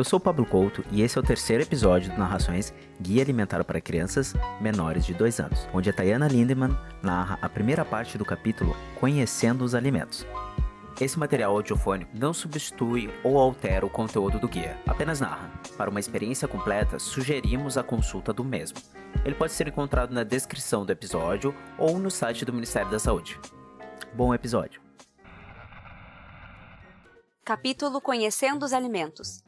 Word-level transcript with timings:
eu 0.00 0.04
sou 0.04 0.18
Pablo 0.18 0.46
Couto 0.46 0.82
e 0.90 1.02
esse 1.02 1.18
é 1.18 1.20
o 1.20 1.22
terceiro 1.24 1.62
episódio 1.62 2.10
do 2.10 2.18
Narrações 2.18 2.72
Guia 2.98 3.22
Alimentar 3.22 3.62
para 3.64 3.82
Crianças 3.82 4.32
Menores 4.58 5.04
de 5.04 5.12
2 5.12 5.40
anos, 5.40 5.68
onde 5.74 5.90
a 5.90 5.92
Tayana 5.92 6.26
Lindemann 6.26 6.74
narra 7.02 7.38
a 7.42 7.50
primeira 7.50 7.84
parte 7.84 8.16
do 8.16 8.24
capítulo 8.24 8.74
Conhecendo 8.98 9.62
os 9.62 9.74
Alimentos. 9.74 10.26
Esse 10.98 11.18
material 11.18 11.54
audiofônico 11.54 12.10
não 12.14 12.32
substitui 12.32 13.10
ou 13.22 13.36
altera 13.36 13.84
o 13.84 13.90
conteúdo 13.90 14.38
do 14.38 14.48
guia, 14.48 14.74
apenas 14.86 15.20
narra. 15.20 15.50
Para 15.76 15.90
uma 15.90 16.00
experiência 16.00 16.48
completa, 16.48 16.98
sugerimos 16.98 17.76
a 17.76 17.82
consulta 17.82 18.32
do 18.32 18.42
mesmo. 18.42 18.78
Ele 19.22 19.34
pode 19.34 19.52
ser 19.52 19.68
encontrado 19.68 20.14
na 20.14 20.24
descrição 20.24 20.86
do 20.86 20.92
episódio 20.92 21.54
ou 21.76 21.98
no 21.98 22.10
site 22.10 22.46
do 22.46 22.54
Ministério 22.54 22.90
da 22.90 22.98
Saúde. 22.98 23.38
Bom 24.14 24.32
episódio! 24.32 24.80
Capítulo 27.44 28.00
Conhecendo 28.00 28.64
os 28.64 28.72
Alimentos 28.72 29.44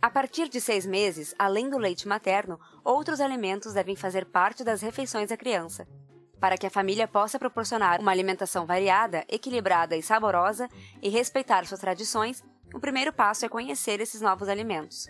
a 0.00 0.08
partir 0.08 0.48
de 0.48 0.60
seis 0.60 0.86
meses, 0.86 1.34
além 1.36 1.68
do 1.68 1.76
leite 1.76 2.06
materno, 2.06 2.58
outros 2.84 3.20
alimentos 3.20 3.72
devem 3.72 3.96
fazer 3.96 4.26
parte 4.26 4.62
das 4.62 4.80
refeições 4.80 5.30
da 5.30 5.36
criança. 5.36 5.88
Para 6.40 6.56
que 6.56 6.66
a 6.68 6.70
família 6.70 7.08
possa 7.08 7.36
proporcionar 7.36 8.00
uma 8.00 8.12
alimentação 8.12 8.64
variada, 8.64 9.24
equilibrada 9.28 9.96
e 9.96 10.02
saborosa 10.02 10.68
e 11.02 11.08
respeitar 11.08 11.66
suas 11.66 11.80
tradições, 11.80 12.44
o 12.72 12.78
primeiro 12.78 13.12
passo 13.12 13.44
é 13.44 13.48
conhecer 13.48 14.00
esses 14.00 14.20
novos 14.20 14.48
alimentos. 14.48 15.08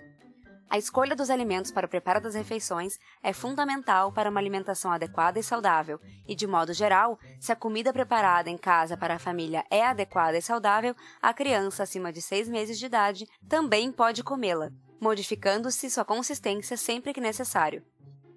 A 0.70 0.76
escolha 0.76 1.16
dos 1.16 1.30
alimentos 1.30 1.70
para 1.70 1.86
o 1.86 1.88
preparo 1.88 2.20
das 2.20 2.34
refeições 2.34 2.98
é 3.22 3.32
fundamental 3.32 4.12
para 4.12 4.28
uma 4.28 4.38
alimentação 4.38 4.92
adequada 4.92 5.38
e 5.38 5.42
saudável, 5.42 5.98
e, 6.26 6.34
de 6.34 6.46
modo 6.46 6.74
geral, 6.74 7.18
se 7.40 7.50
a 7.50 7.56
comida 7.56 7.90
preparada 7.90 8.50
em 8.50 8.58
casa 8.58 8.94
para 8.94 9.14
a 9.14 9.18
família 9.18 9.64
é 9.70 9.86
adequada 9.86 10.36
e 10.36 10.42
saudável, 10.42 10.94
a 11.22 11.32
criança 11.32 11.84
acima 11.84 12.12
de 12.12 12.20
6 12.20 12.50
meses 12.50 12.78
de 12.78 12.84
idade 12.84 13.26
também 13.48 13.90
pode 13.90 14.22
comê-la, 14.22 14.70
modificando-se 15.00 15.90
sua 15.90 16.04
consistência 16.04 16.76
sempre 16.76 17.12
que 17.12 17.20
necessário. 17.20 17.82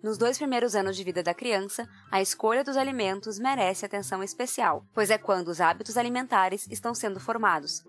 Nos 0.01 0.17
dois 0.17 0.37
primeiros 0.37 0.75
anos 0.75 0.97
de 0.97 1.03
vida 1.03 1.21
da 1.21 1.33
criança, 1.33 1.87
a 2.11 2.21
escolha 2.21 2.63
dos 2.63 2.75
alimentos 2.75 3.37
merece 3.37 3.85
atenção 3.85 4.23
especial, 4.23 4.83
pois 4.93 5.11
é 5.11 5.17
quando 5.17 5.49
os 5.49 5.61
hábitos 5.61 5.95
alimentares 5.95 6.67
estão 6.71 6.95
sendo 6.95 7.19
formados. 7.19 7.83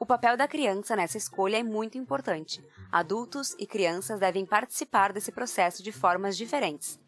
O 0.00 0.04
papel 0.04 0.36
da 0.36 0.48
criança 0.48 0.96
nessa 0.96 1.16
escolha 1.16 1.58
é 1.58 1.62
muito 1.62 1.96
importante. 1.96 2.62
Adultos 2.90 3.54
e 3.58 3.66
crianças 3.66 4.18
devem 4.18 4.44
participar 4.44 5.12
desse 5.12 5.30
processo 5.30 5.82
de 5.82 5.92
formas 5.92 6.36
diferentes. 6.36 7.00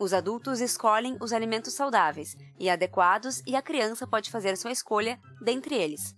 Os 0.00 0.12
adultos 0.12 0.60
escolhem 0.60 1.16
os 1.20 1.32
alimentos 1.32 1.74
saudáveis 1.74 2.36
e 2.58 2.68
adequados 2.68 3.42
e 3.46 3.54
a 3.54 3.62
criança 3.62 4.06
pode 4.06 4.30
fazer 4.30 4.56
sua 4.56 4.72
escolha 4.72 5.20
dentre 5.40 5.74
eles. 5.74 6.16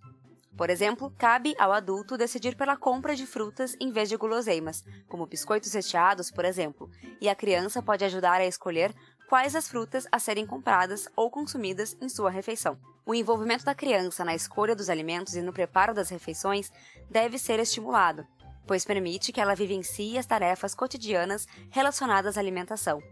Por 0.57 0.71
exemplo, 0.71 1.13
cabe 1.19 1.55
ao 1.59 1.71
adulto 1.71 2.17
decidir 2.17 2.57
pela 2.57 2.77
compra 2.77 3.15
de 3.15 3.27
frutas 3.27 3.77
em 3.79 3.93
vez 3.93 4.09
de 4.09 4.17
guloseimas, 4.17 4.83
como 5.07 5.27
biscoitos 5.27 5.73
recheados, 5.75 6.31
por 6.31 6.47
exemplo, 6.47 6.91
e 7.21 7.29
a 7.29 7.35
criança 7.35 7.83
pode 7.83 8.05
ajudar 8.05 8.41
a 8.41 8.47
escolher 8.47 8.95
quais 9.29 9.55
as 9.55 9.69
frutas 9.69 10.07
a 10.11 10.19
serem 10.19 10.47
compradas 10.47 11.09
ou 11.15 11.31
consumidas 11.31 11.95
em 12.01 12.09
sua 12.09 12.31
refeição. 12.31 12.79
O 13.05 13.15
envolvimento 13.15 13.65
da 13.65 13.75
criança 13.75 14.25
na 14.25 14.35
escolha 14.35 14.75
dos 14.75 14.89
alimentos 14.89 15.35
e 15.35 15.43
no 15.43 15.53
preparo 15.53 15.93
das 15.93 16.09
refeições 16.09 16.73
deve 17.11 17.39
ser 17.39 17.61
estimulado, 17.61 18.27
pois 18.67 18.85
permite 18.85 19.33
que 19.33 19.41
ela 19.41 19.55
vivencie 19.55 20.17
as 20.17 20.27
tarefas 20.27 20.75
cotidianas 20.75 21.47
relacionadas 21.71 22.39
à 22.39 22.41
alimentação. 22.41 23.03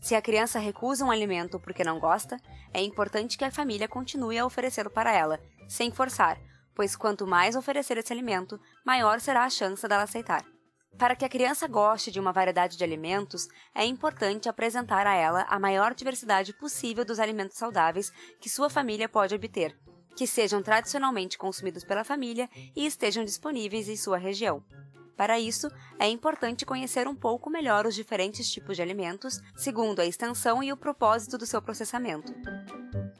Se 0.00 0.14
a 0.14 0.22
criança 0.22 0.60
recusa 0.60 1.04
um 1.04 1.10
alimento 1.10 1.58
porque 1.58 1.82
não 1.82 1.98
gosta, 1.98 2.36
é 2.72 2.80
importante 2.80 3.36
que 3.36 3.44
a 3.44 3.50
família 3.50 3.88
continue 3.88 4.38
a 4.38 4.46
oferecê-lo 4.46 4.90
para 4.90 5.12
ela, 5.12 5.40
sem 5.68 5.90
forçar, 5.90 6.38
pois 6.76 6.94
quanto 6.94 7.26
mais 7.26 7.56
oferecer 7.56 7.96
esse 7.96 8.12
alimento, 8.12 8.60
maior 8.84 9.18
será 9.18 9.44
a 9.44 9.50
chance 9.50 9.88
dela 9.88 10.02
aceitar. 10.02 10.44
Para 10.98 11.16
que 11.16 11.24
a 11.24 11.28
criança 11.28 11.66
goste 11.66 12.10
de 12.10 12.20
uma 12.20 12.32
variedade 12.32 12.76
de 12.76 12.84
alimentos, 12.84 13.48
é 13.74 13.84
importante 13.84 14.48
apresentar 14.48 15.06
a 15.06 15.14
ela 15.14 15.42
a 15.48 15.58
maior 15.58 15.94
diversidade 15.94 16.52
possível 16.52 17.04
dos 17.04 17.18
alimentos 17.18 17.56
saudáveis 17.56 18.12
que 18.40 18.48
sua 18.48 18.70
família 18.70 19.08
pode 19.08 19.34
obter, 19.34 19.76
que 20.16 20.26
sejam 20.26 20.62
tradicionalmente 20.62 21.36
consumidos 21.36 21.84
pela 21.84 22.04
família 22.04 22.48
e 22.74 22.86
estejam 22.86 23.24
disponíveis 23.24 23.88
em 23.88 23.96
sua 23.96 24.16
região. 24.16 24.62
Para 25.16 25.40
isso, 25.40 25.70
é 25.98 26.08
importante 26.08 26.66
conhecer 26.66 27.08
um 27.08 27.14
pouco 27.14 27.48
melhor 27.48 27.86
os 27.86 27.94
diferentes 27.94 28.50
tipos 28.50 28.76
de 28.76 28.82
alimentos, 28.82 29.40
segundo 29.56 30.00
a 30.00 30.04
extensão 30.04 30.62
e 30.62 30.72
o 30.72 30.76
propósito 30.76 31.38
do 31.38 31.46
seu 31.46 31.62
processamento. 31.62 32.34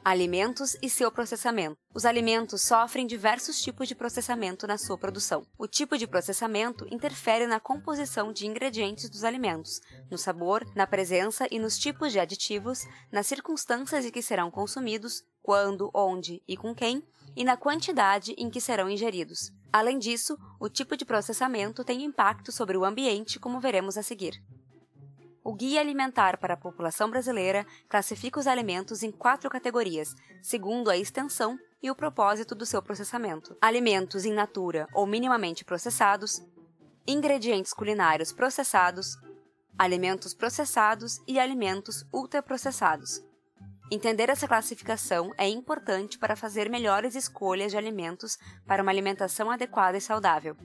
Alimentos 0.05 0.77
e 0.81 0.89
seu 0.89 1.11
processamento. 1.11 1.77
Os 1.93 2.05
alimentos 2.05 2.61
sofrem 2.61 3.05
diversos 3.05 3.61
tipos 3.61 3.87
de 3.89 3.95
processamento 3.95 4.65
na 4.65 4.77
sua 4.77 4.97
produção. 4.97 5.45
O 5.57 5.67
tipo 5.67 5.97
de 5.97 6.07
processamento 6.07 6.87
interfere 6.89 7.45
na 7.45 7.59
composição 7.59 8.31
de 8.31 8.47
ingredientes 8.47 9.09
dos 9.09 9.23
alimentos, 9.23 9.81
no 10.09 10.17
sabor, 10.17 10.65
na 10.75 10.87
presença 10.87 11.45
e 11.51 11.59
nos 11.59 11.77
tipos 11.77 12.13
de 12.13 12.19
aditivos, 12.19 12.87
nas 13.11 13.27
circunstâncias 13.27 14.05
em 14.05 14.11
que 14.11 14.21
serão 14.21 14.49
consumidos, 14.49 15.25
quando, 15.41 15.89
onde 15.93 16.41
e 16.47 16.55
com 16.55 16.73
quem, 16.75 17.03
e 17.35 17.43
na 17.43 17.57
quantidade 17.57 18.33
em 18.37 18.49
que 18.49 18.61
serão 18.61 18.89
ingeridos. 18.89 19.51
Além 19.71 19.99
disso, 19.99 20.37
o 20.59 20.69
tipo 20.69 20.95
de 20.95 21.05
processamento 21.05 21.83
tem 21.83 22.03
impacto 22.03 22.51
sobre 22.51 22.77
o 22.77 22.85
ambiente, 22.85 23.39
como 23.39 23.59
veremos 23.59 23.97
a 23.97 24.03
seguir. 24.03 24.41
O 25.43 25.53
Guia 25.53 25.79
Alimentar 25.79 26.37
para 26.37 26.55
a 26.55 26.57
População 26.57 27.09
Brasileira 27.09 27.65
classifica 27.87 28.39
os 28.39 28.47
alimentos 28.47 29.01
em 29.01 29.11
quatro 29.11 29.49
categorias, 29.49 30.13
segundo 30.41 30.89
a 30.89 30.97
extensão 30.97 31.57
e 31.81 31.89
o 31.89 31.95
propósito 31.95 32.53
do 32.53 32.65
seu 32.65 32.81
processamento: 32.81 33.55
alimentos 33.61 34.25
in 34.25 34.33
natura 34.33 34.87
ou 34.93 35.05
minimamente 35.05 35.63
processados, 35.63 36.41
ingredientes 37.07 37.73
culinários 37.73 38.33
processados, 38.33 39.17
alimentos 39.77 40.33
processados 40.33 41.21
e 41.25 41.39
alimentos 41.39 42.05
ultraprocessados. 42.11 43.21
Entender 43.89 44.29
essa 44.29 44.49
classificação 44.49 45.31
é 45.37 45.47
importante 45.47 46.19
para 46.19 46.35
fazer 46.35 46.69
melhores 46.69 47.15
escolhas 47.15 47.71
de 47.71 47.77
alimentos 47.77 48.37
para 48.65 48.83
uma 48.83 48.91
alimentação 48.91 49.49
adequada 49.49 49.97
e 49.97 50.01
saudável. 50.01 50.57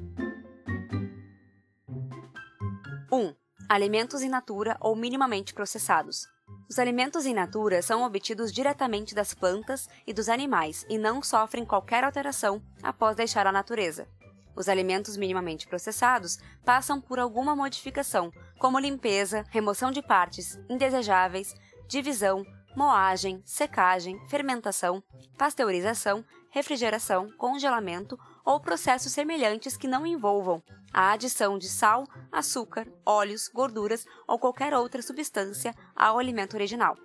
1. 3.12 3.16
Um, 3.16 3.32
alimentos 3.68 4.22
in 4.22 4.28
natura 4.28 4.76
ou 4.80 4.96
minimamente 4.96 5.54
processados. 5.54 6.26
Os 6.68 6.80
alimentos 6.80 7.24
in 7.24 7.34
natura 7.34 7.80
são 7.80 8.02
obtidos 8.02 8.52
diretamente 8.52 9.14
das 9.14 9.32
plantas 9.32 9.88
e 10.04 10.12
dos 10.12 10.28
animais 10.28 10.84
e 10.88 10.98
não 10.98 11.22
sofrem 11.22 11.64
qualquer 11.64 12.02
alteração 12.02 12.60
após 12.82 13.14
deixar 13.14 13.46
a 13.46 13.52
natureza. 13.52 14.08
Os 14.56 14.68
alimentos 14.68 15.16
minimamente 15.16 15.68
processados 15.68 16.38
passam 16.64 17.00
por 17.00 17.20
alguma 17.20 17.54
modificação, 17.54 18.32
como 18.58 18.80
limpeza, 18.80 19.44
remoção 19.50 19.92
de 19.92 20.02
partes 20.02 20.58
indesejáveis, 20.68 21.54
divisão, 21.88 22.44
moagem, 22.76 23.42
secagem, 23.44 24.18
fermentação, 24.28 25.02
pasteurização, 25.36 26.24
refrigeração, 26.50 27.30
congelamento 27.36 28.18
ou 28.44 28.60
processos 28.60 29.12
semelhantes 29.12 29.76
que 29.76 29.88
não 29.88 30.06
envolvam 30.06 30.62
a 30.92 31.12
adição 31.12 31.58
de 31.58 31.68
sal, 31.68 32.06
açúcar, 32.30 32.86
óleos, 33.06 33.48
gorduras 33.48 34.04
ou 34.28 34.38
qualquer 34.38 34.74
outra 34.74 35.00
substância 35.00 35.74
ao 35.96 36.18
alimento 36.18 36.54
original. 36.54 36.96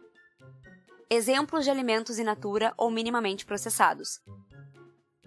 Exemplos 1.10 1.64
de 1.64 1.72
alimentos 1.72 2.20
in 2.20 2.24
natura 2.24 2.74
ou 2.78 2.92
minimamente 2.92 3.46
processados: 3.46 4.20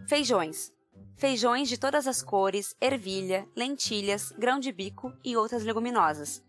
feijões. 0.06 0.72
Feijões 1.16 1.68
de 1.68 1.76
todas 1.78 2.06
as 2.06 2.22
cores, 2.22 2.74
ervilha, 2.80 3.46
lentilhas, 3.54 4.32
grão 4.32 4.58
de 4.58 4.72
bico 4.72 5.12
e 5.22 5.36
outras 5.36 5.62
leguminosas. 5.62 6.42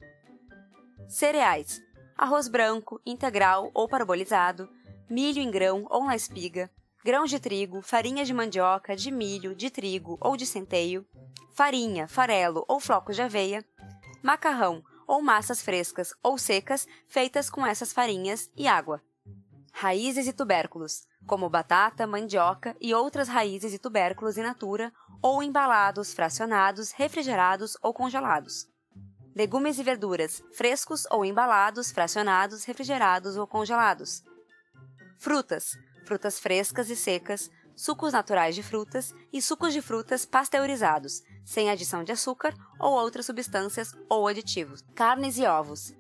Cereais: 1.10 1.82
arroz 2.22 2.48
branco, 2.48 3.02
integral 3.04 3.72
ou 3.74 3.90
parbolizado, 3.90 4.70
milho 5.10 5.42
em 5.42 5.50
grão 5.50 5.88
ou 5.90 6.06
na 6.06 6.16
espiga, 6.16 6.70
grãos 7.04 7.32
de 7.32 7.40
trigo, 7.40 7.82
farinha 7.82 8.24
de 8.24 8.32
mandioca, 8.32 8.96
de 8.96 9.10
milho, 9.10 9.56
de 9.56 9.72
trigo 9.72 10.20
ou 10.22 10.38
de 10.38 10.46
centeio, 10.46 11.04
farinha, 11.52 12.08
farelo 12.08 12.64
ou 12.68 12.80
flocos 12.80 13.16
de 13.16 13.24
aveia, 13.24 13.66
macarrão 14.22 14.84
ou 15.08 15.20
massas 15.20 15.64
frescas 15.64 16.14
ou 16.22 16.38
secas 16.38 16.88
feitas 17.08 17.50
com 17.50 17.66
essas 17.66 17.92
farinhas 17.92 18.52
e 18.56 18.68
água. 18.68 19.02
Raízes 19.74 20.28
e 20.28 20.34
tubérculos, 20.34 21.08
como 21.26 21.50
batata, 21.50 22.06
mandioca 22.06 22.78
e 22.80 22.94
outras 22.94 23.30
raízes 23.30 23.74
e 23.74 23.80
tubérculos 23.80 24.38
in 24.38 24.44
natura 24.44 24.94
ou 25.24 25.42
embalados, 25.42 26.14
fracionados, 26.14 26.92
refrigerados 26.92 27.76
ou 27.82 27.92
congelados. 27.96 28.70
Legumes 29.36 29.80
e 29.80 29.84
verduras, 29.84 30.44
frescos 30.52 31.06
ou 31.10 31.24
embalados, 31.24 31.92
fracionados, 31.92 32.66
refrigerados 32.66 33.38
ou 33.38 33.48
congelados. 33.48 34.24
Frutas, 35.18 35.78
frutas 36.06 36.40
frescas 36.40 36.90
e 36.90 36.96
secas, 36.96 37.50
sucos 37.76 38.14
naturais 38.14 38.56
de 38.56 38.62
frutas 38.62 39.14
e 39.32 39.42
sucos 39.42 39.74
de 39.74 39.82
frutas 39.82 40.26
pasteurizados, 40.26 41.22
sem 41.46 41.70
adição 41.70 42.04
de 42.04 42.12
açúcar 42.12 42.54
ou 42.80 42.92
outras 42.92 43.26
substâncias 43.26 43.96
ou 44.10 44.28
aditivos, 44.28 44.84
carnes 44.96 45.38
e 45.38 45.46
ovos, 45.46 45.94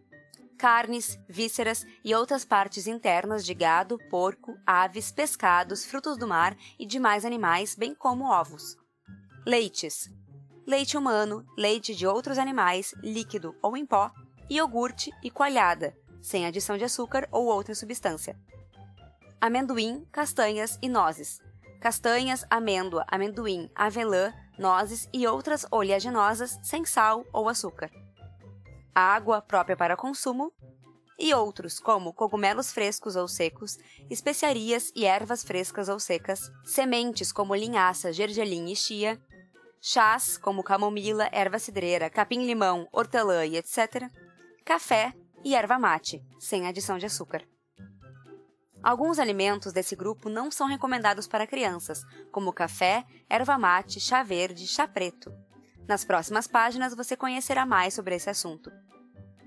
carnes, 0.57 1.17
vísceras 1.27 1.85
e 2.03 2.13
outras 2.13 2.45
partes 2.45 2.85
internas 2.85 3.43
de 3.43 3.53
gado, 3.53 3.97
porco, 4.09 4.55
aves, 4.63 5.11
pescados, 5.11 5.83
frutos 5.85 6.17
do 6.17 6.27
mar 6.27 6.55
e 6.77 6.85
demais 6.85 7.25
animais, 7.25 7.75
bem 7.75 7.95
como 7.95 8.25
ovos. 8.25 8.77
Leites: 9.43 10.07
leite 10.65 10.97
humano, 10.97 11.45
leite 11.57 11.95
de 11.95 12.05
outros 12.07 12.37
animais, 12.37 12.93
líquido 13.01 13.55
ou 13.61 13.75
em 13.75 13.85
pó, 13.85 14.11
iogurte 14.49 15.11
e 15.23 15.29
coalhada, 15.29 15.95
sem 16.21 16.45
adição 16.45 16.77
de 16.77 16.83
açúcar 16.83 17.27
ou 17.31 17.45
outra 17.45 17.73
substância. 17.73 18.37
Amendoim, 19.39 20.05
castanhas 20.11 20.77
e 20.81 20.87
nozes. 20.87 21.39
Castanhas, 21.79 22.45
amêndoa, 22.49 23.05
amendoim, 23.07 23.69
avelã, 23.73 24.31
nozes 24.57 25.09
e 25.11 25.25
outras 25.25 25.65
oleaginosas 25.71 26.59
sem 26.61 26.85
sal 26.85 27.25
ou 27.33 27.49
açúcar. 27.49 27.89
Água 28.93 29.41
própria 29.41 29.75
para 29.75 29.97
consumo 29.97 30.53
e 31.17 31.33
outros, 31.33 31.79
como 31.79 32.13
cogumelos 32.13 32.71
frescos 32.71 33.15
ou 33.15 33.27
secos, 33.27 33.77
especiarias 34.09 34.91
e 34.95 35.05
ervas 35.05 35.43
frescas 35.43 35.87
ou 35.87 35.99
secas, 35.99 36.51
sementes 36.63 37.31
como 37.31 37.55
linhaça, 37.55 38.11
gergelim 38.11 38.71
e 38.71 38.75
chia, 38.75 39.21
chás 39.81 40.37
como 40.37 40.63
camomila, 40.63 41.27
erva 41.31 41.57
cidreira, 41.57 42.09
capim-limão, 42.09 42.87
hortelã 42.91 43.45
e 43.45 43.57
etc., 43.57 44.07
café 44.63 45.13
e 45.43 45.55
erva 45.55 45.79
mate, 45.79 46.23
sem 46.39 46.67
adição 46.67 46.99
de 46.99 47.07
açúcar. 47.07 47.43
Alguns 48.83 49.19
alimentos 49.19 49.73
desse 49.73 49.95
grupo 49.95 50.29
não 50.29 50.49
são 50.49 50.67
recomendados 50.67 51.27
para 51.27 51.47
crianças, 51.47 52.03
como 52.31 52.53
café, 52.53 53.03
erva 53.29 53.57
mate, 53.57 53.99
chá 53.99 54.23
verde, 54.23 54.67
chá 54.67 54.87
preto. 54.87 55.33
Nas 55.87 56.05
próximas 56.05 56.47
páginas 56.47 56.95
você 56.95 57.17
conhecerá 57.17 57.65
mais 57.65 57.93
sobre 57.93 58.15
esse 58.15 58.29
assunto. 58.29 58.71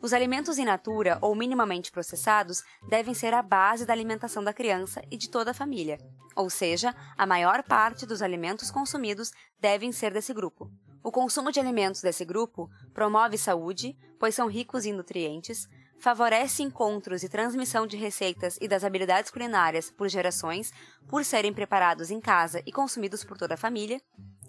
Os 0.05 0.13
alimentos 0.13 0.59
in 0.59 0.67
natura 0.67 1.17
ou 1.23 1.35
minimamente 1.35 1.91
processados 1.91 2.63
devem 2.91 3.15
ser 3.15 3.33
a 3.33 3.41
base 3.41 3.87
da 3.87 3.95
alimentação 3.95 4.45
da 4.45 4.53
criança 4.53 5.03
e 5.11 5.17
de 5.17 5.31
toda 5.31 5.53
a 5.53 5.55
família, 5.55 5.97
ou 6.37 6.51
seja, 6.51 6.95
a 7.17 7.25
maior 7.25 7.63
parte 7.63 8.05
dos 8.05 8.21
alimentos 8.21 8.71
consumidos 8.71 9.33
devem 9.59 9.93
ser 9.93 10.13
desse 10.13 10.35
grupo. 10.35 10.71
O 11.03 11.11
consumo 11.11 11.51
de 11.51 11.59
alimentos 11.59 12.03
desse 12.03 12.23
grupo 12.23 12.69
promove 12.93 13.39
saúde, 13.39 13.97
pois 14.21 14.35
são 14.35 14.47
ricos 14.47 14.85
em 14.85 14.93
nutrientes, 14.93 15.67
favorece 15.99 16.63
encontros 16.63 17.23
e 17.23 17.29
transmissão 17.31 17.87
de 17.87 17.97
receitas 17.97 18.59
e 18.61 18.69
das 18.69 18.85
habilidades 18.85 19.31
culinárias 19.31 19.91
por 19.91 20.11
gerações, 20.11 20.71
por 21.09 21.25
serem 21.25 21.55
preparados 21.55 22.11
em 22.11 22.21
casa 22.21 22.63
e 22.67 22.73
consumidos 22.73 23.25
por 23.25 23.39
toda 23.39 23.55
a 23.55 23.57
família, 23.57 24.03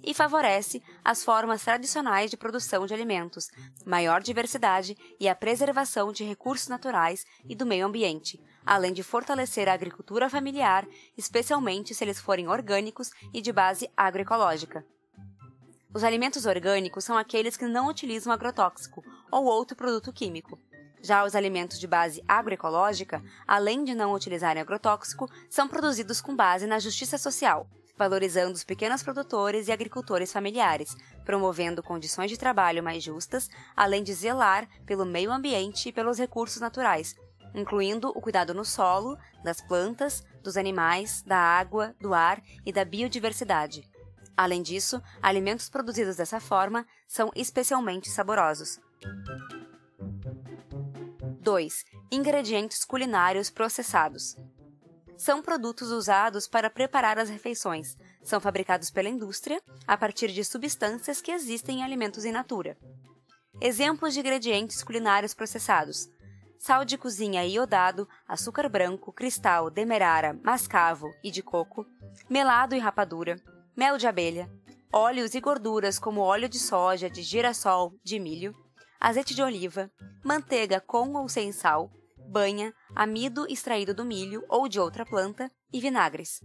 e 0.05 0.13
favorece 0.13 0.83
as 1.03 1.23
formas 1.23 1.63
tradicionais 1.63 2.29
de 2.29 2.37
produção 2.37 2.85
de 2.85 2.93
alimentos, 2.93 3.49
maior 3.83 4.21
diversidade 4.21 4.95
e 5.19 5.27
a 5.27 5.33
preservação 5.33 6.11
de 6.11 6.23
recursos 6.23 6.67
naturais 6.67 7.25
e 7.49 7.55
do 7.55 7.65
meio 7.65 7.87
ambiente, 7.87 8.39
além 8.63 8.93
de 8.93 9.01
fortalecer 9.01 9.67
a 9.67 9.73
agricultura 9.73 10.29
familiar, 10.29 10.87
especialmente 11.17 11.95
se 11.95 12.03
eles 12.03 12.19
forem 12.19 12.47
orgânicos 12.47 13.09
e 13.33 13.41
de 13.41 13.51
base 13.51 13.89
agroecológica. 13.97 14.85
Os 15.91 16.03
alimentos 16.03 16.45
orgânicos 16.45 17.03
são 17.03 17.17
aqueles 17.17 17.57
que 17.57 17.65
não 17.65 17.87
utilizam 17.87 18.31
agrotóxico 18.31 19.03
ou 19.31 19.45
outro 19.45 19.75
produto 19.75 20.13
químico. 20.13 20.59
Já 21.01 21.23
os 21.23 21.35
alimentos 21.35 21.79
de 21.79 21.87
base 21.87 22.23
agroecológica, 22.27 23.23
além 23.47 23.83
de 23.83 23.95
não 23.95 24.13
utilizarem 24.13 24.61
agrotóxico, 24.61 25.29
são 25.49 25.67
produzidos 25.67 26.19
com 26.19 26.35
base 26.35 26.67
na 26.67 26.79
justiça 26.79 27.17
social, 27.17 27.69
valorizando 27.97 28.53
os 28.53 28.63
pequenos 28.63 29.01
produtores 29.01 29.67
e 29.67 29.71
agricultores 29.71 30.31
familiares, 30.31 30.95
promovendo 31.23 31.83
condições 31.83 32.29
de 32.29 32.37
trabalho 32.37 32.83
mais 32.83 33.03
justas, 33.03 33.49
além 33.75 34.03
de 34.03 34.13
zelar 34.13 34.67
pelo 34.85 35.05
meio 35.05 35.31
ambiente 35.31 35.89
e 35.89 35.91
pelos 35.91 36.17
recursos 36.17 36.61
naturais, 36.61 37.15
incluindo 37.53 38.09
o 38.09 38.21
cuidado 38.21 38.53
no 38.53 38.65
solo, 38.65 39.17
das 39.43 39.61
plantas, 39.61 40.23
dos 40.43 40.57
animais, 40.57 41.21
da 41.23 41.37
água, 41.37 41.95
do 41.99 42.13
ar 42.13 42.41
e 42.65 42.71
da 42.71 42.83
biodiversidade. 42.83 43.89
Além 44.37 44.61
disso, 44.61 45.01
alimentos 45.21 45.69
produzidos 45.69 46.17
dessa 46.17 46.41
forma 46.41 46.85
são 47.07 47.31
especialmente 47.35 48.09
saborosos. 48.09 48.79
2. 51.39 51.85
Ingredientes 52.11 52.83
culinários 52.83 53.49
processados 53.49 54.35
são 55.17 55.41
produtos 55.41 55.91
usados 55.91 56.47
para 56.47 56.69
preparar 56.69 57.17
as 57.17 57.29
refeições. 57.29 57.95
São 58.23 58.39
fabricados 58.39 58.89
pela 58.89 59.09
indústria 59.09 59.61
a 59.87 59.97
partir 59.97 60.31
de 60.31 60.43
substâncias 60.43 61.21
que 61.21 61.31
existem 61.31 61.79
em 61.79 61.83
alimentos 61.83 62.25
in 62.25 62.31
natura. 62.31 62.77
Exemplos 63.61 64.13
de 64.13 64.19
ingredientes 64.19 64.83
culinários 64.83 65.33
processados: 65.33 66.09
sal 66.59 66.83
de 66.83 66.97
cozinha 66.97 67.45
iodado, 67.45 68.07
açúcar 68.27 68.67
branco, 68.67 69.13
cristal, 69.13 69.69
demerara, 69.69 70.37
mascavo 70.43 71.13
e 71.23 71.31
de 71.31 71.41
coco, 71.41 71.85
melado 72.29 72.75
e 72.75 72.79
rapadura, 72.79 73.39
mel 73.75 73.97
de 73.97 74.07
abelha, 74.07 74.49
óleos 74.91 75.35
e 75.35 75.39
gorduras 75.39 75.97
como 75.99 76.21
óleo 76.21 76.49
de 76.49 76.59
soja, 76.59 77.09
de 77.09 77.21
girassol, 77.21 77.93
de 78.03 78.19
milho, 78.19 78.53
azeite 78.99 79.33
de 79.33 79.41
oliva, 79.41 79.91
manteiga 80.23 80.81
com 80.81 81.13
ou 81.13 81.29
sem 81.29 81.51
sal, 81.51 81.91
banha, 82.27 82.73
amido 82.95 83.45
extraído 83.49 83.93
do 83.93 84.05
milho 84.05 84.43
ou 84.49 84.67
de 84.67 84.79
outra 84.79 85.05
planta 85.05 85.51
e 85.71 85.79
vinagres. 85.79 86.41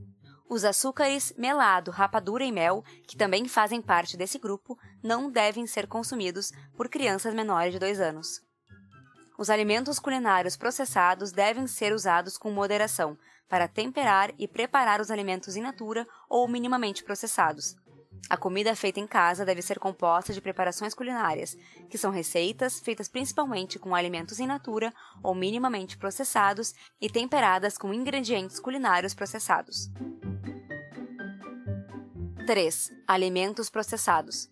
Os 0.48 0.64
açúcares 0.64 1.32
melado, 1.38 1.90
rapadura 1.90 2.44
e 2.44 2.50
mel, 2.50 2.82
que 3.06 3.16
também 3.16 3.46
fazem 3.46 3.80
parte 3.80 4.16
desse 4.16 4.38
grupo, 4.38 4.76
não 5.02 5.30
devem 5.30 5.66
ser 5.66 5.86
consumidos 5.86 6.50
por 6.76 6.88
crianças 6.88 7.32
menores 7.34 7.72
de 7.72 7.78
2 7.78 8.00
anos. 8.00 8.40
Os 9.38 9.48
alimentos 9.48 9.98
culinários 9.98 10.56
processados 10.56 11.32
devem 11.32 11.66
ser 11.66 11.92
usados 11.92 12.36
com 12.36 12.50
moderação 12.50 13.16
para 13.48 13.66
temperar 13.68 14.32
e 14.38 14.46
preparar 14.46 15.00
os 15.00 15.10
alimentos 15.10 15.56
in 15.56 15.62
natura 15.62 16.06
ou 16.28 16.46
minimamente 16.46 17.02
processados, 17.02 17.74
a 18.28 18.36
comida 18.36 18.76
feita 18.76 19.00
em 19.00 19.06
casa 19.06 19.44
deve 19.44 19.62
ser 19.62 19.78
composta 19.78 20.32
de 20.32 20.40
preparações 20.40 20.94
culinárias, 20.94 21.56
que 21.88 21.98
são 21.98 22.10
receitas 22.10 22.78
feitas 22.80 23.08
principalmente 23.08 23.78
com 23.78 23.94
alimentos 23.94 24.38
in 24.38 24.46
natura 24.46 24.92
ou 25.22 25.34
minimamente 25.34 25.96
processados 25.96 26.74
e 27.00 27.08
temperadas 27.08 27.76
com 27.76 27.92
ingredientes 27.92 28.60
culinários 28.60 29.14
processados. 29.14 29.90
3. 32.46 32.92
Alimentos 33.06 33.70
processados. 33.70 34.50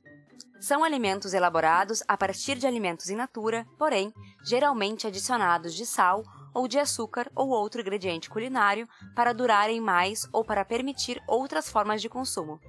São 0.61 0.83
alimentos 0.83 1.35
elaborados 1.35 2.03
a 2.09 2.17
partir 2.17 2.57
de 2.57 2.67
alimentos 2.67 3.11
in 3.11 3.17
natura, 3.17 3.67
porém, 3.79 4.13
geralmente 4.45 5.07
adicionados 5.07 5.73
de 5.75 5.87
sal 5.87 6.25
ou 6.53 6.67
de 6.67 6.79
açúcar 6.79 7.31
ou 7.35 7.49
outro 7.51 7.81
ingrediente 7.81 8.29
culinário 8.29 8.89
para 9.15 9.33
durarem 9.33 9.81
mais 9.81 10.29
ou 10.33 10.45
para 10.45 10.65
permitir 10.65 11.23
outras 11.29 11.69
formas 11.69 12.03
de 12.03 12.09
consumo. 12.09 12.61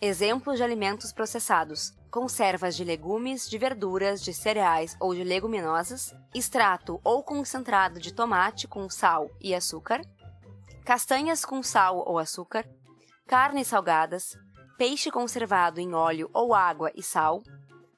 Exemplos 0.00 0.56
de 0.56 0.62
alimentos 0.62 1.12
processados: 1.12 1.92
conservas 2.10 2.76
de 2.76 2.84
legumes, 2.84 3.48
de 3.48 3.56
verduras, 3.58 4.22
de 4.22 4.34
cereais 4.34 4.96
ou 5.00 5.14
de 5.14 5.24
leguminosas, 5.24 6.14
extrato 6.34 7.00
ou 7.02 7.22
concentrado 7.22 7.98
de 7.98 8.12
tomate 8.12 8.68
com 8.68 8.88
sal 8.90 9.30
e 9.40 9.54
açúcar, 9.54 10.02
castanhas 10.84 11.44
com 11.44 11.62
sal 11.62 12.04
ou 12.06 12.18
açúcar, 12.18 12.68
carnes 13.26 13.68
salgadas, 13.68 14.36
peixe 14.76 15.10
conservado 15.10 15.80
em 15.80 15.94
óleo 15.94 16.28
ou 16.32 16.54
água 16.54 16.92
e 16.94 17.02
sal, 17.02 17.42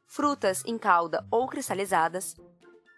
frutas 0.07 0.63
em 0.65 0.79
calda 0.79 1.27
ou 1.31 1.47
cristalizadas, 1.47 2.37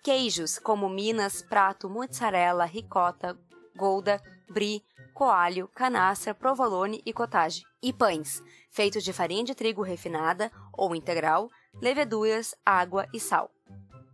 queijos 0.03 0.59
como 0.59 0.89
Minas, 0.89 1.43
prato, 1.43 1.89
mozzarella, 1.89 2.65
ricota, 2.65 3.39
gouda, 3.77 4.21
brie, 4.51 4.83
coalho, 5.19 5.67
canastra, 5.75 6.33
provolone 6.33 7.03
e 7.05 7.13
cottage, 7.13 7.65
e 7.83 7.93
pães, 7.93 8.41
feitos 8.71 9.03
de 9.03 9.13
farinha 9.13 9.43
de 9.43 9.53
trigo 9.53 9.83
refinada 9.83 10.49
ou 10.73 10.95
integral, 10.95 11.51
leveduras, 11.83 12.55
água 12.65 13.05
e 13.13 13.19
sal. 13.19 13.51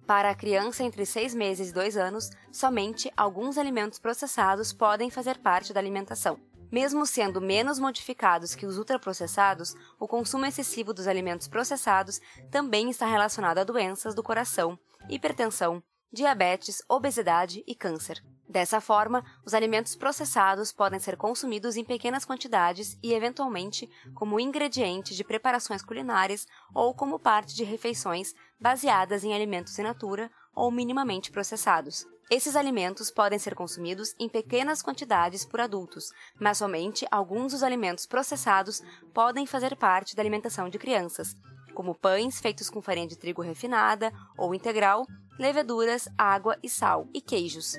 Para 0.06 0.30
a 0.30 0.34
criança 0.34 0.82
entre 0.82 1.04
6 1.04 1.34
meses 1.34 1.68
e 1.68 1.74
2 1.74 1.98
anos, 1.98 2.30
somente 2.50 3.12
alguns 3.14 3.58
alimentos 3.58 3.98
processados 3.98 4.72
podem 4.72 5.10
fazer 5.10 5.36
parte 5.40 5.74
da 5.74 5.80
alimentação. 5.80 6.40
Mesmo 6.72 7.04
sendo 7.04 7.38
menos 7.38 7.78
modificados 7.78 8.54
que 8.54 8.64
os 8.64 8.78
ultraprocessados, 8.78 9.74
o 10.00 10.08
consumo 10.08 10.46
excessivo 10.46 10.94
dos 10.94 11.06
alimentos 11.06 11.46
processados 11.46 12.18
também 12.50 12.88
está 12.88 13.04
relacionado 13.04 13.58
a 13.58 13.64
doenças 13.64 14.14
do 14.14 14.22
coração, 14.22 14.78
hipertensão, 15.10 15.82
diabetes, 16.10 16.82
obesidade 16.88 17.62
e 17.66 17.74
câncer. 17.74 18.24
Dessa 18.54 18.80
forma, 18.80 19.24
os 19.44 19.52
alimentos 19.52 19.96
processados 19.96 20.70
podem 20.70 21.00
ser 21.00 21.16
consumidos 21.16 21.76
em 21.76 21.82
pequenas 21.82 22.24
quantidades 22.24 22.96
e, 23.02 23.12
eventualmente, 23.12 23.90
como 24.14 24.38
ingrediente 24.38 25.12
de 25.12 25.24
preparações 25.24 25.82
culinárias 25.82 26.46
ou 26.72 26.94
como 26.94 27.18
parte 27.18 27.52
de 27.52 27.64
refeições 27.64 28.32
baseadas 28.60 29.24
em 29.24 29.34
alimentos 29.34 29.76
in 29.76 29.82
natura 29.82 30.30
ou 30.54 30.70
minimamente 30.70 31.32
processados. 31.32 32.06
Esses 32.30 32.54
alimentos 32.54 33.10
podem 33.10 33.40
ser 33.40 33.56
consumidos 33.56 34.14
em 34.20 34.28
pequenas 34.28 34.80
quantidades 34.80 35.44
por 35.44 35.60
adultos, 35.60 36.12
mas 36.38 36.58
somente 36.58 37.04
alguns 37.10 37.50
dos 37.50 37.64
alimentos 37.64 38.06
processados 38.06 38.80
podem 39.12 39.46
fazer 39.46 39.74
parte 39.74 40.14
da 40.14 40.22
alimentação 40.22 40.68
de 40.68 40.78
crianças, 40.78 41.34
como 41.74 41.92
pães 41.92 42.40
feitos 42.40 42.70
com 42.70 42.80
farinha 42.80 43.08
de 43.08 43.18
trigo 43.18 43.42
refinada 43.42 44.12
ou 44.38 44.54
integral, 44.54 45.04
leveduras, 45.40 46.08
água 46.16 46.56
e 46.62 46.68
sal, 46.68 47.08
e 47.12 47.20
queijos. 47.20 47.76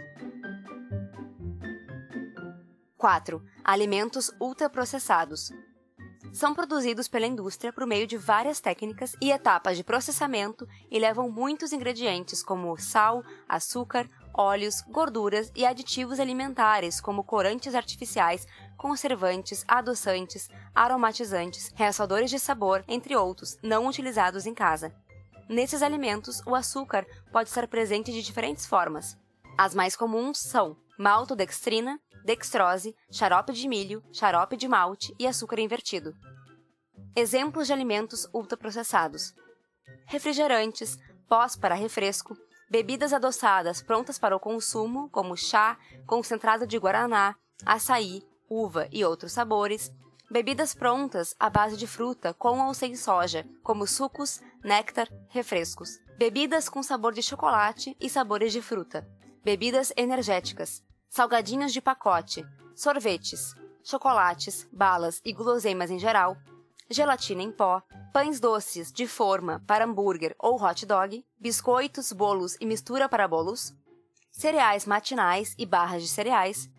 4. 2.98 3.44
Alimentos 3.64 4.32
ultraprocessados. 4.40 5.52
São 6.32 6.54
produzidos 6.54 7.08
pela 7.08 7.28
indústria 7.28 7.72
por 7.72 7.86
meio 7.86 8.08
de 8.08 8.18
várias 8.18 8.60
técnicas 8.60 9.16
e 9.22 9.32
etapas 9.32 9.78
de 9.78 9.84
processamento 9.84 10.68
e 10.90 10.98
levam 10.98 11.30
muitos 11.30 11.72
ingredientes 11.72 12.42
como 12.42 12.78
sal, 12.78 13.24
açúcar, 13.48 14.10
óleos, 14.34 14.82
gorduras 14.90 15.52
e 15.56 15.66
aditivos 15.66 16.20
alimentares 16.20 17.00
como 17.00 17.24
corantes 17.24 17.76
artificiais, 17.76 18.48
conservantes, 18.78 19.64
adoçantes, 19.68 20.50
aromatizantes, 20.74 21.72
realçadores 21.76 22.30
de 22.30 22.40
sabor, 22.40 22.84
entre 22.88 23.16
outros, 23.16 23.58
não 23.62 23.88
utilizados 23.88 24.46
em 24.46 24.54
casa. 24.54 24.94
Nesses 25.48 25.84
alimentos, 25.84 26.42
o 26.46 26.56
açúcar 26.56 27.06
pode 27.32 27.50
estar 27.50 27.68
presente 27.68 28.12
de 28.12 28.22
diferentes 28.22 28.66
formas. 28.66 29.18
As 29.58 29.76
mais 29.76 29.96
comuns 29.96 30.40
são 30.40 30.76
maltodextrina, 30.98 32.00
dextrose, 32.26 32.96
xarope 33.12 33.54
de 33.54 33.68
milho, 33.68 34.04
xarope 34.12 34.58
de 34.58 34.68
malte 34.68 35.16
e 35.20 35.28
açúcar 35.28 35.60
invertido. 35.60 36.16
Exemplos 37.16 37.68
de 37.68 37.74
alimentos 37.74 38.28
ultraprocessados: 38.34 39.36
refrigerantes, 40.08 40.98
pós 41.30 41.56
para 41.56 41.76
refresco, 41.76 42.36
bebidas 42.70 43.14
adoçadas 43.14 43.84
prontas 43.84 44.18
para 44.18 44.36
o 44.36 44.40
consumo, 44.40 45.08
como 45.10 45.38
chá, 45.38 45.78
concentrado 46.08 46.66
de 46.66 46.80
guaraná, 46.80 47.36
açaí, 47.64 48.24
uva 48.50 48.88
e 48.92 49.06
outros 49.06 49.32
sabores, 49.32 49.92
bebidas 50.30 50.74
prontas 50.74 51.36
à 51.40 51.48
base 51.48 51.78
de 51.78 51.86
fruta 51.86 52.34
com 52.34 52.60
ou 52.66 52.74
sem 52.74 52.96
soja, 52.96 53.48
como 53.62 53.86
sucos, 53.86 54.42
néctar, 54.64 55.08
refrescos, 55.30 56.00
bebidas 56.18 56.68
com 56.70 56.82
sabor 56.82 57.14
de 57.14 57.22
chocolate 57.22 57.96
e 58.00 58.10
sabores 58.10 58.52
de 58.52 58.64
fruta, 58.64 59.08
bebidas 59.44 59.94
energéticas, 59.96 60.84
salgadinhos 61.10 61.72
de 61.72 61.82
pacote, 61.82 62.46
sorvetes, 62.76 63.54
chocolates, 63.84 64.68
balas 64.72 65.22
e 65.24 65.32
guloseimas 65.32 65.92
em 65.92 66.00
geral, 66.00 66.36
gelatina 66.90 67.42
em 67.42 67.52
pó, 67.52 67.82
pães 68.14 68.40
doces 68.40 68.92
de 68.92 69.08
forma 69.08 69.64
para 69.68 69.86
hambúrguer 69.86 70.36
ou 70.40 70.62
hot 70.62 70.86
dog, 70.86 71.26
biscoitos, 71.40 72.12
bolos 72.12 72.58
e 72.60 72.66
mistura 72.66 73.08
para 73.10 73.28
bolos, 73.28 73.74
cereais 74.32 74.86
matinais 74.86 75.56
e 75.58 75.66
barras 75.66 76.02
de 76.02 76.10
cereais, 76.10 76.70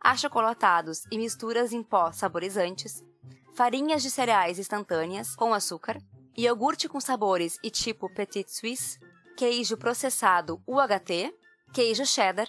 achocolatados 0.00 1.04
e 1.10 1.18
misturas 1.18 1.72
em 1.72 1.82
pó 1.82 2.12
saborizantes, 2.12 3.02
farinhas 3.54 4.02
de 4.02 4.10
cereais 4.10 4.58
instantâneas 4.58 5.34
com 5.34 5.54
açúcar, 5.54 5.98
iogurte 6.36 6.88
com 6.88 7.00
sabores 7.00 7.58
e 7.62 7.70
tipo 7.70 8.12
Petit 8.12 8.50
Suisse, 8.50 8.98
queijo 9.36 9.76
processado 9.76 10.62
UHT, 10.66 11.34
queijo 11.72 12.04
cheddar, 12.04 12.48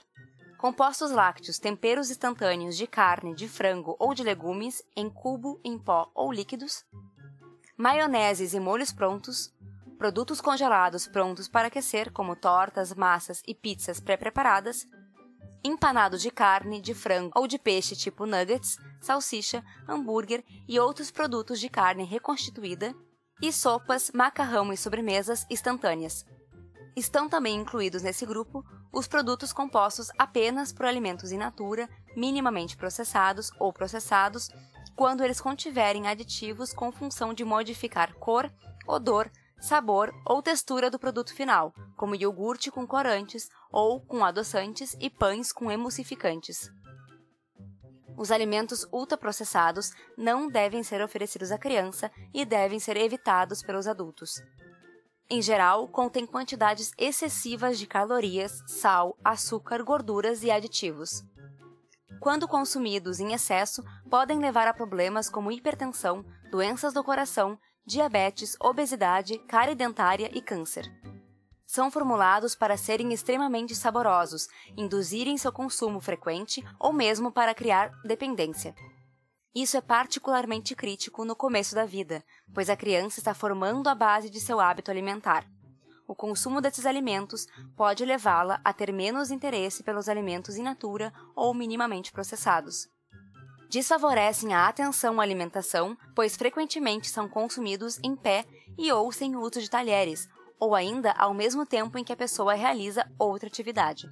compostos 0.57 1.11
lácteos, 1.11 1.59
temperos 1.59 2.09
instantâneos 2.09 2.75
de 2.75 2.87
carne, 2.87 3.35
de 3.35 3.47
frango 3.47 3.95
ou 3.99 4.13
de 4.13 4.23
legumes 4.23 4.81
em 4.95 5.09
cubo, 5.09 5.59
em 5.63 5.77
pó 5.77 6.11
ou 6.15 6.31
líquidos, 6.31 6.83
maioneses 7.77 8.53
e 8.53 8.59
molhos 8.59 8.91
prontos, 8.91 9.53
produtos 9.97 10.41
congelados 10.41 11.07
prontos 11.07 11.47
para 11.47 11.67
aquecer, 11.67 12.11
como 12.11 12.35
tortas, 12.35 12.93
massas 12.93 13.43
e 13.47 13.53
pizzas 13.53 13.99
pré-preparadas, 13.99 14.87
empanado 15.63 16.17
de 16.17 16.31
carne, 16.31 16.81
de 16.81 16.93
frango 16.93 17.31
ou 17.35 17.47
de 17.47 17.59
peixe 17.59 17.95
tipo 17.95 18.25
nuggets, 18.25 18.77
salsicha, 18.99 19.63
hambúrguer 19.87 20.43
e 20.67 20.79
outros 20.79 21.11
produtos 21.11 21.59
de 21.59 21.69
carne 21.69 22.03
reconstituída, 22.03 22.95
e 23.39 23.51
sopas, 23.51 24.09
macarrão 24.11 24.73
e 24.73 24.77
sobremesas 24.77 25.45
instantâneas. 25.49 26.25
Estão 26.95 27.29
também 27.29 27.55
incluídos 27.55 28.01
nesse 28.01 28.25
grupo 28.25 28.65
os 28.97 29.07
produtos 29.07 29.53
compostos 29.53 30.09
apenas 30.17 30.73
por 30.73 30.83
alimentos 30.83 31.31
in 31.31 31.37
natura, 31.37 31.87
minimamente 32.15 32.75
processados 32.75 33.51
ou 33.59 33.71
processados, 33.71 34.49
quando 34.95 35.23
eles 35.23 35.39
contiverem 35.39 36.07
aditivos 36.07 36.73
com 36.73 36.91
função 36.91 37.31
de 37.31 37.45
modificar 37.45 38.15
cor, 38.15 38.51
odor, 38.87 39.29
sabor 39.61 40.11
ou 40.25 40.41
textura 40.41 40.89
do 40.89 40.97
produto 40.97 41.31
final, 41.35 41.71
como 41.95 42.15
iogurte 42.15 42.71
com 42.71 42.87
corantes 42.87 43.47
ou 43.71 44.01
com 44.01 44.25
adoçantes 44.25 44.97
e 44.99 45.11
pães 45.11 45.51
com 45.51 45.71
emulsificantes. 45.71 46.67
Os 48.17 48.31
alimentos 48.31 48.87
ultraprocessados 48.91 49.91
não 50.17 50.49
devem 50.49 50.81
ser 50.81 51.03
oferecidos 51.03 51.51
à 51.51 51.59
criança 51.59 52.11
e 52.33 52.43
devem 52.43 52.79
ser 52.79 52.97
evitados 52.97 53.61
pelos 53.61 53.85
adultos. 53.85 54.41
Em 55.29 55.41
geral, 55.41 55.87
contém 55.87 56.25
quantidades 56.25 56.91
excessivas 56.97 57.77
de 57.77 57.85
calorias, 57.85 58.63
sal, 58.67 59.17
açúcar, 59.23 59.83
gorduras 59.83 60.43
e 60.43 60.49
aditivos 60.49 61.23
quando 62.19 62.47
consumidos 62.47 63.19
em 63.19 63.33
excesso, 63.33 63.83
podem 64.09 64.39
levar 64.39 64.67
a 64.67 64.73
problemas 64.73 65.29
como 65.29 65.51
hipertensão, 65.51 66.25
doenças 66.51 66.93
do 66.93 67.03
coração, 67.03 67.57
diabetes, 67.85 68.57
obesidade, 68.59 69.37
cárie 69.47 69.75
dentária 69.75 70.29
e 70.33 70.41
câncer. 70.41 70.85
São 71.65 71.91
formulados 71.91 72.55
para 72.55 72.77
serem 72.77 73.13
extremamente 73.13 73.75
saborosos, 73.75 74.47
induzirem 74.75 75.37
seu 75.37 75.51
consumo 75.51 75.99
frequente 75.99 76.63
ou 76.79 76.91
mesmo 76.91 77.31
para 77.31 77.53
criar 77.53 77.91
dependência. 78.03 78.73
Isso 79.53 79.77
é 79.77 79.81
particularmente 79.81 80.75
crítico 80.75 81.25
no 81.25 81.35
começo 81.35 81.73
da 81.73 81.85
vida, 81.85 82.23
pois 82.53 82.69
a 82.69 82.77
criança 82.77 83.19
está 83.19 83.33
formando 83.33 83.87
a 83.87 83.95
base 83.95 84.29
de 84.29 84.39
seu 84.39 84.59
hábito 84.59 84.91
alimentar 84.91 85.47
o 86.07 86.15
consumo 86.15 86.61
desses 86.61 86.85
alimentos 86.85 87.45
pode 87.75 88.05
levá-la 88.05 88.61
a 88.63 88.71
ter 88.71 88.93
menos 88.93 89.29
interesse 89.29 89.83
pelos 89.83 90.07
alimentos 90.07 90.55
in 90.55 90.63
natura 90.63 91.13
ou 91.35 91.53
minimamente 91.53 92.11
processados. 92.11 92.87
Desfavorecem 93.69 94.53
a 94.53 94.69
atenção 94.69 95.19
à 95.19 95.23
alimentação, 95.23 95.97
pois 96.15 96.37
frequentemente 96.37 97.09
são 97.09 97.27
consumidos 97.27 97.99
em 98.01 98.15
pé 98.15 98.45
e 98.77 98.89
ou 98.91 99.11
sem 99.11 99.35
uso 99.35 99.59
de 99.61 99.69
talheres, 99.69 100.29
ou 100.57 100.73
ainda 100.73 101.11
ao 101.11 101.33
mesmo 101.33 101.65
tempo 101.65 101.97
em 101.97 102.03
que 102.03 102.13
a 102.13 102.17
pessoa 102.17 102.53
realiza 102.53 103.05
outra 103.19 103.49
atividade. 103.49 104.09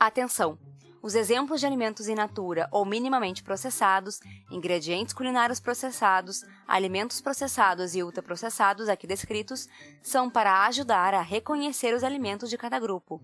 Atenção! 0.00 0.58
Os 1.04 1.14
exemplos 1.14 1.60
de 1.60 1.66
alimentos 1.66 2.08
in 2.08 2.14
natura 2.14 2.66
ou 2.72 2.82
minimamente 2.82 3.42
processados, 3.42 4.20
ingredientes 4.50 5.12
culinários 5.12 5.60
processados, 5.60 6.42
alimentos 6.66 7.20
processados 7.20 7.94
e 7.94 8.02
ultraprocessados 8.02 8.88
aqui 8.88 9.06
descritos 9.06 9.68
são 10.02 10.30
para 10.30 10.64
ajudar 10.64 11.12
a 11.12 11.20
reconhecer 11.20 11.94
os 11.94 12.02
alimentos 12.02 12.48
de 12.48 12.56
cada 12.56 12.78
grupo. 12.78 13.20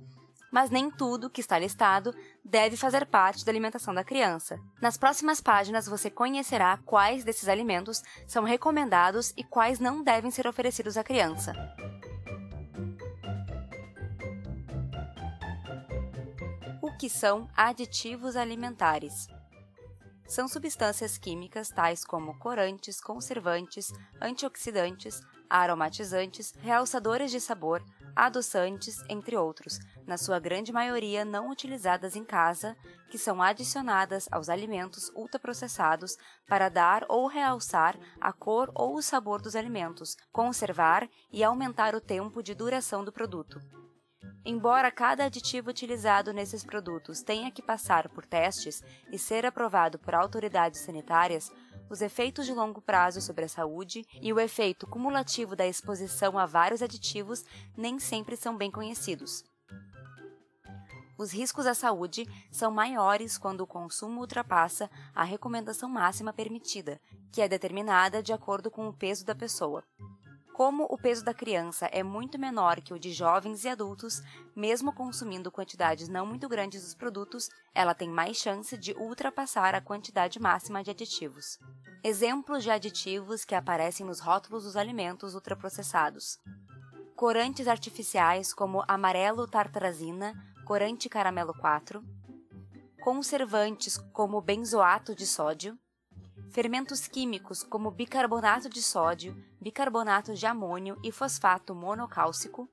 Mas 0.53 0.69
nem 0.69 0.91
tudo 0.91 1.31
que 1.31 1.41
está 1.41 1.59
listado 1.59 2.15
deve 2.45 2.77
fazer 2.77 3.07
parte 3.07 3.47
da 3.47 3.51
alimentação 3.51 3.95
da 3.95 4.05
criança. 4.05 4.61
Nas 4.79 4.99
próximas 4.99 5.41
páginas 5.41 5.87
você 5.87 6.11
conhecerá 6.11 6.79
quais 6.85 7.25
desses 7.25 7.49
alimentos 7.49 8.03
são 8.27 8.45
recomendados 8.45 9.33
e 9.39 9.43
quais 9.43 9.81
não 9.81 10.05
devem 10.05 10.31
ser 10.31 10.47
oferecidos 10.47 10.99
à 10.99 11.03
criança. 11.03 11.55
Que 17.00 17.09
são 17.09 17.49
aditivos 17.57 18.37
alimentares. 18.37 19.26
São 20.28 20.47
substâncias 20.47 21.16
químicas 21.16 21.71
tais 21.71 22.04
como 22.04 22.38
corantes, 22.38 23.00
conservantes, 23.00 23.90
antioxidantes, 24.21 25.23
aromatizantes, 25.49 26.52
realçadores 26.61 27.30
de 27.30 27.40
sabor, 27.40 27.83
adoçantes, 28.14 29.02
entre 29.09 29.35
outros, 29.35 29.78
na 30.07 30.19
sua 30.19 30.38
grande 30.38 30.75
maioria 30.75 31.25
não 31.25 31.49
utilizadas 31.49 32.16
em 32.16 32.23
casa, 32.23 32.76
que 33.09 33.16
são 33.16 33.40
adicionadas 33.40 34.28
aos 34.30 34.50
alimentos 34.50 35.11
ultraprocessados 35.14 36.19
para 36.47 36.69
dar 36.69 37.07
ou 37.09 37.26
realçar 37.28 37.99
a 38.21 38.30
cor 38.30 38.71
ou 38.75 38.95
o 38.95 39.00
sabor 39.00 39.40
dos 39.40 39.57
alimentos, 39.57 40.19
conservar 40.30 41.09
e 41.33 41.42
aumentar 41.42 41.95
o 41.95 42.00
tempo 42.00 42.42
de 42.42 42.54
duração 42.54 43.02
do 43.02 43.11
produto. 43.11 43.59
Embora 44.44 44.90
cada 44.90 45.25
aditivo 45.25 45.68
utilizado 45.68 46.32
nesses 46.32 46.64
produtos 46.64 47.23
tenha 47.23 47.50
que 47.50 47.61
passar 47.61 48.09
por 48.09 48.25
testes 48.25 48.82
e 49.12 49.18
ser 49.18 49.44
aprovado 49.44 49.99
por 49.99 50.14
autoridades 50.14 50.80
sanitárias, 50.80 51.52
os 51.90 52.00
efeitos 52.00 52.47
de 52.47 52.54
longo 52.54 52.80
prazo 52.80 53.20
sobre 53.20 53.44
a 53.44 53.49
saúde 53.49 54.06
e 54.23 54.32
o 54.32 54.40
efeito 54.40 54.87
cumulativo 54.87 55.54
da 55.54 55.66
exposição 55.66 56.38
a 56.38 56.47
vários 56.47 56.80
aditivos 56.82 57.44
nem 57.76 57.99
sempre 57.99 58.37
são 58.37 58.56
bem 58.56 58.70
conhecidos. 58.70 59.44
Os 61.18 61.32
riscos 61.32 61.66
à 61.66 61.75
saúde 61.75 62.26
são 62.50 62.70
maiores 62.70 63.37
quando 63.37 63.61
o 63.61 63.66
consumo 63.66 64.23
ultrapassa 64.23 64.88
a 65.14 65.23
recomendação 65.23 65.87
máxima 65.87 66.32
permitida, 66.32 66.99
que 67.30 67.42
é 67.42 67.49
determinada 67.49 68.23
de 68.23 68.32
acordo 68.32 68.70
com 68.70 68.88
o 68.88 68.92
peso 68.94 69.26
da 69.26 69.35
pessoa. 69.35 69.85
Como 70.52 70.85
o 70.90 70.99
peso 70.99 71.25
da 71.25 71.33
criança 71.33 71.87
é 71.87 72.02
muito 72.02 72.38
menor 72.38 72.80
que 72.80 72.92
o 72.92 72.99
de 72.99 73.12
jovens 73.12 73.64
e 73.64 73.69
adultos, 73.69 74.21
mesmo 74.54 74.92
consumindo 74.92 75.50
quantidades 75.50 76.09
não 76.09 76.26
muito 76.26 76.49
grandes 76.49 76.83
dos 76.83 76.95
produtos, 76.95 77.49
ela 77.75 77.95
tem 77.95 78.11
mais 78.11 78.37
chance 78.37 78.76
de 78.76 78.92
ultrapassar 78.92 79.75
a 79.75 79.80
quantidade 79.80 80.38
máxima 80.38 80.83
de 80.83 80.90
aditivos. 80.90 81.59
Exemplos 82.04 82.62
de 82.62 82.71
aditivos 82.71 83.45
que 83.45 83.54
aparecem 83.54 84.04
nos 84.04 84.21
rótulos 84.21 84.64
dos 84.64 84.76
alimentos 84.76 85.35
ultraprocessados: 85.35 86.38
corantes 87.16 87.66
artificiais 87.66 88.52
como 88.52 88.85
amarelo 88.87 89.47
tartarazina, 89.47 90.35
corante 90.66 91.09
caramelo 91.09 91.54
4, 91.54 92.04
conservantes 93.00 93.97
como 94.12 94.40
benzoato 94.42 95.14
de 95.14 95.26
sódio, 95.26 95.78
fermentos 96.50 97.07
químicos 97.07 97.62
como 97.62 97.90
bicarbonato 97.90 98.69
de 98.69 98.83
sódio, 98.83 99.37
bicarbonato 99.61 100.35
de 100.35 100.47
amônio 100.47 100.99
e 101.02 101.12
fosfato 101.12 101.75
monocálcico, 101.75 102.69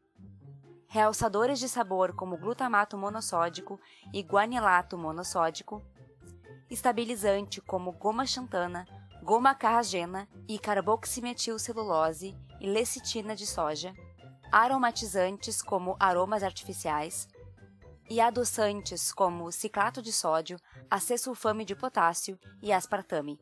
realçadores 0.87 1.59
de 1.59 1.69
sabor 1.69 2.13
como 2.13 2.37
glutamato 2.37 2.97
monossódico 2.97 3.79
e 4.11 4.23
guanilato 4.23 4.97
monossódico, 4.97 5.83
estabilizante 6.69 7.61
como 7.61 7.91
goma 7.91 8.25
xantana, 8.25 8.87
goma 9.21 9.53
carragena 9.53 10.27
e 10.47 10.57
carboximetilcelulose 10.57 12.35
e 12.59 12.67
lecitina 12.67 13.35
de 13.35 13.45
soja, 13.45 13.93
aromatizantes 14.51 15.61
como 15.61 15.95
aromas 15.99 16.41
artificiais, 16.41 17.27
e 18.09 18.21
adoçantes 18.21 19.11
como 19.11 19.51
ciclato 19.51 20.01
de 20.01 20.13
sódio, 20.13 20.57
acesulfame 20.89 21.65
de 21.65 21.75
potássio 21.75 22.39
e 22.61 22.71
aspartame. 22.71 23.37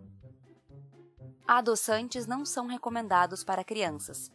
Adoçantes 1.47 2.25
não 2.25 2.43
são 2.43 2.65
recomendados 2.65 3.43
para 3.43 3.63
crianças. 3.63 4.31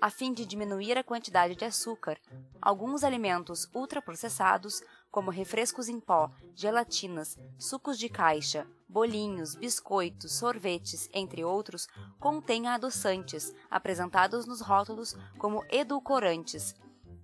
A 0.00 0.10
fim 0.10 0.32
de 0.32 0.44
diminuir 0.44 0.98
a 0.98 1.04
quantidade 1.04 1.54
de 1.54 1.64
açúcar, 1.64 2.18
alguns 2.60 3.04
alimentos 3.04 3.70
ultraprocessados, 3.72 4.82
como 5.12 5.30
refrescos 5.30 5.88
em 5.88 6.00
pó, 6.00 6.28
gelatinas, 6.56 7.38
sucos 7.56 7.96
de 8.00 8.08
caixa, 8.08 8.66
bolinhos, 8.88 9.54
biscoitos, 9.54 10.32
sorvetes, 10.32 11.08
entre 11.12 11.44
outros, 11.44 11.86
contêm 12.18 12.66
adoçantes, 12.66 13.54
apresentados 13.70 14.44
nos 14.44 14.60
rótulos 14.60 15.14
como 15.38 15.64
edulcorantes, 15.70 16.74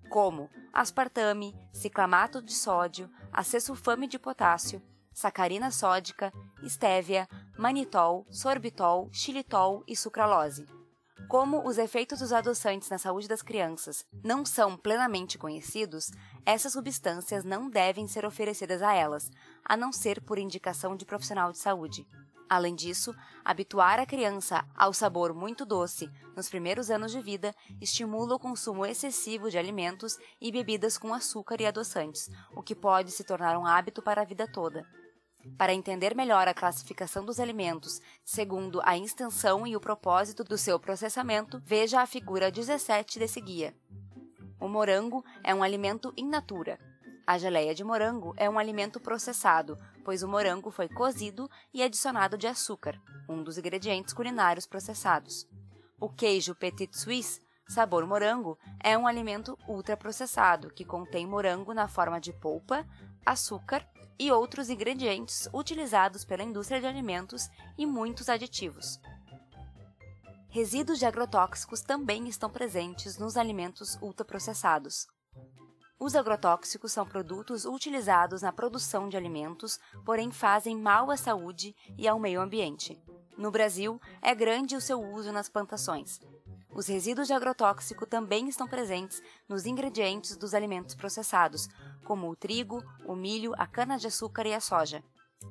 como 0.08 0.48
aspartame, 0.72 1.52
ciclamato 1.72 2.40
de 2.40 2.54
sódio, 2.54 3.10
acesulfame 3.32 4.06
de 4.06 4.20
potássio, 4.20 4.80
sacarina 5.12 5.72
sódica, 5.72 6.32
estévia, 6.62 7.28
manitol, 7.58 8.24
sorbitol, 8.30 9.10
xilitol 9.12 9.82
e 9.88 9.96
sucralose. 9.96 10.64
Como 11.28 11.66
os 11.66 11.76
efeitos 11.76 12.20
dos 12.20 12.32
adoçantes 12.32 12.88
na 12.88 12.98
saúde 12.98 13.26
das 13.26 13.42
crianças 13.42 14.06
não 14.22 14.46
são 14.46 14.76
plenamente 14.76 15.36
conhecidos, 15.36 16.12
essas 16.46 16.72
substâncias 16.72 17.42
não 17.42 17.68
devem 17.68 18.06
ser 18.06 18.24
oferecidas 18.24 18.80
a 18.80 18.94
elas, 18.94 19.28
a 19.64 19.76
não 19.76 19.92
ser 19.92 20.22
por 20.22 20.38
indicação 20.38 20.94
de 20.94 21.04
profissional 21.04 21.50
de 21.50 21.58
saúde. 21.58 22.06
Além 22.48 22.76
disso, 22.76 23.12
habituar 23.44 23.98
a 23.98 24.06
criança 24.06 24.64
ao 24.76 24.92
sabor 24.92 25.34
muito 25.34 25.66
doce 25.66 26.08
nos 26.36 26.48
primeiros 26.48 26.92
anos 26.92 27.10
de 27.10 27.20
vida 27.20 27.52
estimula 27.80 28.36
o 28.36 28.38
consumo 28.38 28.86
excessivo 28.86 29.50
de 29.50 29.58
alimentos 29.58 30.16
e 30.40 30.52
bebidas 30.52 30.96
com 30.96 31.12
açúcar 31.12 31.60
e 31.60 31.66
adoçantes, 31.66 32.30
o 32.54 32.62
que 32.62 32.74
pode 32.76 33.10
se 33.10 33.24
tornar 33.24 33.58
um 33.58 33.66
hábito 33.66 34.00
para 34.00 34.22
a 34.22 34.24
vida 34.24 34.46
toda. 34.46 34.86
Para 35.56 35.72
entender 35.72 36.14
melhor 36.14 36.48
a 36.48 36.54
classificação 36.54 37.24
dos 37.24 37.38
alimentos 37.38 38.00
segundo 38.24 38.80
a 38.84 38.96
extensão 38.96 39.66
e 39.66 39.76
o 39.76 39.80
propósito 39.80 40.42
do 40.42 40.58
seu 40.58 40.78
processamento, 40.78 41.62
veja 41.64 42.00
a 42.00 42.06
figura 42.06 42.50
17 42.50 43.18
desse 43.18 43.40
guia. 43.40 43.74
O 44.60 44.66
morango 44.66 45.24
é 45.44 45.54
um 45.54 45.62
alimento 45.62 46.12
in 46.16 46.28
natura. 46.28 46.78
A 47.26 47.38
geleia 47.38 47.74
de 47.74 47.84
morango 47.84 48.34
é 48.36 48.48
um 48.48 48.58
alimento 48.58 48.98
processado, 48.98 49.78
pois 50.04 50.22
o 50.22 50.28
morango 50.28 50.70
foi 50.70 50.88
cozido 50.88 51.48
e 51.72 51.82
adicionado 51.82 52.38
de 52.38 52.46
açúcar, 52.46 53.00
um 53.28 53.42
dos 53.42 53.58
ingredientes 53.58 54.14
culinários 54.14 54.66
processados. 54.66 55.46
O 56.00 56.08
queijo 56.08 56.54
Petit 56.54 56.96
Suisse, 56.96 57.40
sabor 57.68 58.06
morango, 58.06 58.58
é 58.82 58.96
um 58.96 59.06
alimento 59.06 59.58
ultraprocessado 59.68 60.70
que 60.70 60.84
contém 60.84 61.26
morango 61.26 61.74
na 61.74 61.86
forma 61.86 62.18
de 62.18 62.32
polpa, 62.32 62.86
açúcar 63.26 63.86
e 64.18 64.32
outros 64.32 64.68
ingredientes 64.68 65.48
utilizados 65.52 66.24
pela 66.24 66.42
indústria 66.42 66.80
de 66.80 66.86
alimentos 66.86 67.48
e 67.76 67.86
muitos 67.86 68.28
aditivos. 68.28 68.98
Resíduos 70.48 70.98
de 70.98 71.06
agrotóxicos 71.06 71.82
também 71.82 72.26
estão 72.26 72.50
presentes 72.50 73.18
nos 73.18 73.36
alimentos 73.36 73.96
ultraprocessados. 74.00 75.06
Os 76.00 76.16
agrotóxicos 76.16 76.92
são 76.92 77.04
produtos 77.04 77.64
utilizados 77.64 78.42
na 78.42 78.52
produção 78.52 79.08
de 79.08 79.16
alimentos, 79.16 79.78
porém 80.04 80.30
fazem 80.30 80.76
mal 80.76 81.10
à 81.10 81.16
saúde 81.16 81.74
e 81.98 82.08
ao 82.08 82.18
meio 82.18 82.40
ambiente. 82.40 82.98
No 83.36 83.50
Brasil, 83.50 84.00
é 84.22 84.34
grande 84.34 84.74
o 84.74 84.80
seu 84.80 85.00
uso 85.00 85.32
nas 85.32 85.48
plantações, 85.48 86.20
os 86.70 86.86
resíduos 86.86 87.26
de 87.26 87.32
agrotóxico 87.32 88.06
também 88.06 88.48
estão 88.48 88.68
presentes 88.68 89.22
nos 89.48 89.66
ingredientes 89.66 90.36
dos 90.36 90.54
alimentos 90.54 90.94
processados, 90.94 91.68
como 92.04 92.30
o 92.30 92.36
trigo, 92.36 92.82
o 93.04 93.16
milho, 93.16 93.54
a 93.56 93.66
cana-de-açúcar 93.66 94.46
e 94.46 94.54
a 94.54 94.60
soja. 94.60 95.02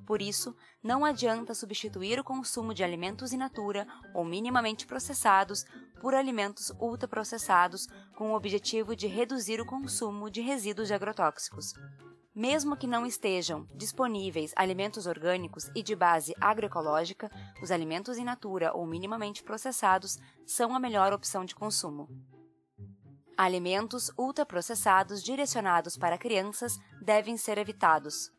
Por 0.05 0.21
isso, 0.21 0.55
não 0.83 1.03
adianta 1.03 1.53
substituir 1.53 2.19
o 2.19 2.23
consumo 2.23 2.73
de 2.73 2.83
alimentos 2.83 3.33
in 3.33 3.37
natura 3.37 3.87
ou 4.13 4.23
minimamente 4.23 4.85
processados 4.85 5.65
por 6.01 6.13
alimentos 6.13 6.71
ultraprocessados 6.79 7.87
com 8.15 8.31
o 8.31 8.35
objetivo 8.35 8.95
de 8.95 9.07
reduzir 9.07 9.59
o 9.59 9.65
consumo 9.65 10.29
de 10.29 10.41
resíduos 10.41 10.87
de 10.87 10.93
agrotóxicos. 10.93 11.73
Mesmo 12.37 12.77
que 12.77 12.85
não 12.85 13.03
estejam 13.03 13.67
disponíveis 13.73 14.53
alimentos 14.55 15.07
orgânicos 15.07 15.71
e 15.75 15.81
de 15.81 15.95
base 15.95 16.35
agroecológica, 16.39 17.31
os 17.63 17.71
alimentos 17.71 18.15
in 18.15 18.25
natura 18.25 18.71
ou 18.75 18.85
minimamente 18.85 19.41
processados 19.41 20.19
são 20.45 20.75
a 20.75 20.79
melhor 20.79 21.11
opção 21.13 21.43
de 21.43 21.55
consumo. 21.55 22.07
Alimentos 23.35 24.11
ultraprocessados 24.15 25.23
direcionados 25.23 25.97
para 25.97 26.15
crianças 26.15 26.77
devem 27.01 27.37
ser 27.37 27.57
evitados. 27.57 28.31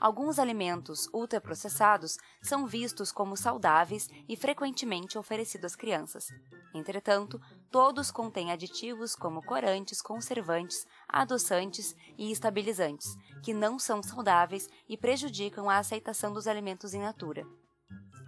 Alguns 0.00 0.38
alimentos 0.38 1.08
ultraprocessados 1.12 2.18
são 2.40 2.68
vistos 2.68 3.10
como 3.10 3.36
saudáveis 3.36 4.08
e 4.28 4.36
frequentemente 4.36 5.18
oferecidos 5.18 5.72
às 5.72 5.76
crianças. 5.76 6.28
Entretanto, 6.72 7.40
todos 7.68 8.12
contêm 8.12 8.52
aditivos 8.52 9.16
como 9.16 9.42
corantes, 9.42 10.00
conservantes, 10.00 10.86
adoçantes 11.08 11.96
e 12.16 12.30
estabilizantes, 12.30 13.16
que 13.42 13.52
não 13.52 13.76
são 13.76 14.00
saudáveis 14.00 14.68
e 14.88 14.96
prejudicam 14.96 15.68
a 15.68 15.78
aceitação 15.78 16.32
dos 16.32 16.46
alimentos 16.46 16.94
in 16.94 17.00
natura. 17.00 17.44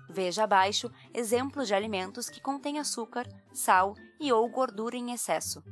Veja 0.09 0.43
abaixo 0.43 0.91
exemplos 1.15 1.69
de 1.69 1.75
alimentos 1.75 2.29
que 2.29 2.41
contêm 2.41 2.81
açúcar, 2.81 3.29
sal 3.53 3.95
e 4.19 4.33
ou 4.33 4.49
gordura 4.49 4.97
em 4.97 5.13
excesso. 5.13 5.63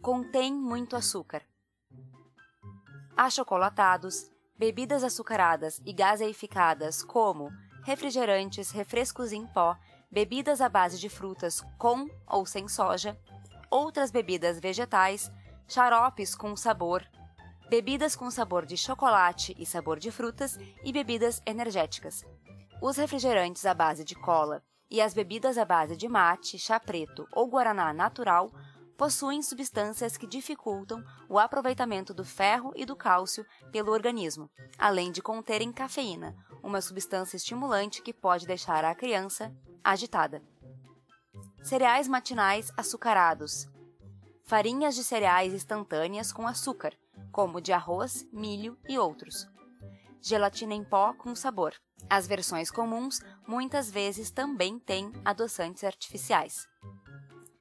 Contém 0.00 0.54
muito 0.54 0.96
açúcar 0.96 1.42
achocolatados, 3.18 4.30
bebidas 4.56 5.02
açucaradas 5.02 5.82
e 5.84 5.92
gaseificadas, 5.92 7.02
como 7.02 7.50
refrigerantes, 7.82 8.70
refrescos 8.70 9.32
em 9.32 9.44
pó, 9.44 9.76
bebidas 10.08 10.60
à 10.60 10.68
base 10.68 11.00
de 11.00 11.08
frutas 11.08 11.60
com 11.76 12.08
ou 12.28 12.46
sem 12.46 12.68
soja, 12.68 13.18
outras 13.68 14.12
bebidas 14.12 14.60
vegetais, 14.60 15.32
xaropes 15.66 16.36
com 16.36 16.54
sabor, 16.54 17.04
bebidas 17.68 18.14
com 18.14 18.30
sabor 18.30 18.64
de 18.64 18.76
chocolate 18.76 19.52
e 19.58 19.66
sabor 19.66 19.98
de 19.98 20.12
frutas 20.12 20.56
e 20.84 20.92
bebidas 20.92 21.42
energéticas. 21.44 22.24
Os 22.80 22.96
refrigerantes 22.96 23.66
à 23.66 23.74
base 23.74 24.04
de 24.04 24.14
cola 24.14 24.62
e 24.88 25.00
as 25.00 25.12
bebidas 25.12 25.58
à 25.58 25.64
base 25.64 25.96
de 25.96 26.08
mate, 26.08 26.56
chá 26.56 26.78
preto 26.78 27.26
ou 27.32 27.48
guaraná 27.48 27.92
natural 27.92 28.52
possuem 28.98 29.40
substâncias 29.40 30.16
que 30.16 30.26
dificultam 30.26 31.04
o 31.28 31.38
aproveitamento 31.38 32.12
do 32.12 32.24
ferro 32.24 32.72
e 32.74 32.84
do 32.84 32.96
cálcio 32.96 33.46
pelo 33.70 33.92
organismo, 33.92 34.50
além 34.76 35.12
de 35.12 35.22
conterem 35.22 35.72
cafeína, 35.72 36.36
uma 36.64 36.80
substância 36.80 37.36
estimulante 37.36 38.02
que 38.02 38.12
pode 38.12 38.44
deixar 38.44 38.84
a 38.84 38.96
criança 38.96 39.54
agitada. 39.84 40.42
Cereais 41.62 42.08
matinais 42.08 42.72
açucarados. 42.76 43.68
Farinhas 44.44 44.96
de 44.96 45.04
cereais 45.04 45.54
instantâneas 45.54 46.32
com 46.32 46.48
açúcar, 46.48 46.92
como 47.30 47.60
de 47.60 47.72
arroz, 47.72 48.26
milho 48.32 48.76
e 48.88 48.98
outros. 48.98 49.46
Gelatina 50.20 50.74
em 50.74 50.82
pó 50.82 51.14
com 51.14 51.36
sabor. 51.36 51.72
As 52.10 52.26
versões 52.26 52.68
comuns 52.68 53.20
muitas 53.46 53.88
vezes 53.90 54.32
também 54.32 54.78
têm 54.80 55.12
adoçantes 55.24 55.84
artificiais 55.84 56.66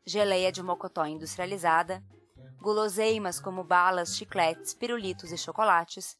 geleia 0.07 0.53
de 0.53 0.63
mocotó 0.63 1.05
industrializada, 1.05 2.01
guloseimas 2.61 3.41
como 3.41 3.61
balas, 3.61 4.15
chicletes, 4.15 4.73
pirulitos 4.73 5.33
e 5.33 5.37
chocolates, 5.37 6.17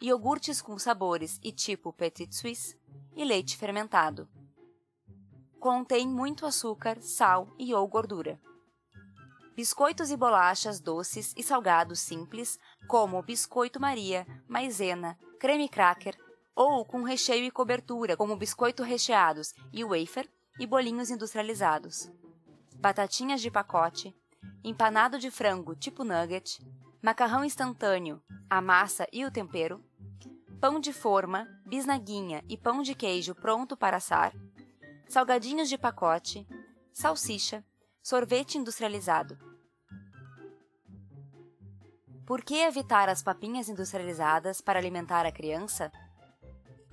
iogurtes 0.00 0.62
com 0.62 0.78
sabores 0.78 1.38
e 1.42 1.52
tipo 1.52 1.92
petit 1.92 2.34
suisse 2.34 2.80
e 3.14 3.22
leite 3.26 3.54
fermentado. 3.54 4.26
Contém 5.60 6.08
muito 6.08 6.46
açúcar, 6.46 7.02
sal 7.02 7.54
e 7.58 7.74
ou 7.74 7.86
gordura. 7.86 8.40
Biscoitos 9.54 10.10
e 10.10 10.16
bolachas 10.16 10.80
doces 10.80 11.34
e 11.36 11.42
salgados 11.42 12.00
simples, 12.00 12.58
como 12.86 13.22
biscoito 13.22 13.78
Maria, 13.78 14.26
maisena, 14.48 15.18
creme 15.38 15.68
cracker, 15.68 16.16
ou 16.56 16.82
com 16.82 17.02
recheio 17.02 17.44
e 17.44 17.50
cobertura, 17.50 18.16
como 18.16 18.36
biscoito 18.36 18.82
recheados 18.82 19.52
e 19.70 19.84
wafer 19.84 20.26
e 20.58 20.66
bolinhos 20.66 21.10
industrializados. 21.10 22.10
Batatinhas 22.80 23.40
de 23.40 23.50
pacote, 23.50 24.14
empanado 24.62 25.18
de 25.18 25.32
frango 25.32 25.74
tipo 25.74 26.04
nugget, 26.04 26.64
macarrão 27.02 27.44
instantâneo, 27.44 28.22
a 28.48 28.60
massa 28.60 29.04
e 29.12 29.24
o 29.24 29.32
tempero, 29.32 29.84
pão 30.60 30.78
de 30.78 30.92
forma, 30.92 31.48
bisnaguinha 31.66 32.44
e 32.48 32.56
pão 32.56 32.80
de 32.80 32.94
queijo 32.94 33.34
pronto 33.34 33.76
para 33.76 33.96
assar, 33.96 34.32
salgadinhos 35.08 35.68
de 35.68 35.76
pacote, 35.76 36.46
salsicha, 36.92 37.64
sorvete 38.00 38.58
industrializado. 38.58 39.36
Por 42.24 42.44
que 42.44 42.58
evitar 42.58 43.08
as 43.08 43.24
papinhas 43.24 43.68
industrializadas 43.68 44.60
para 44.60 44.78
alimentar 44.78 45.26
a 45.26 45.32
criança? 45.32 45.90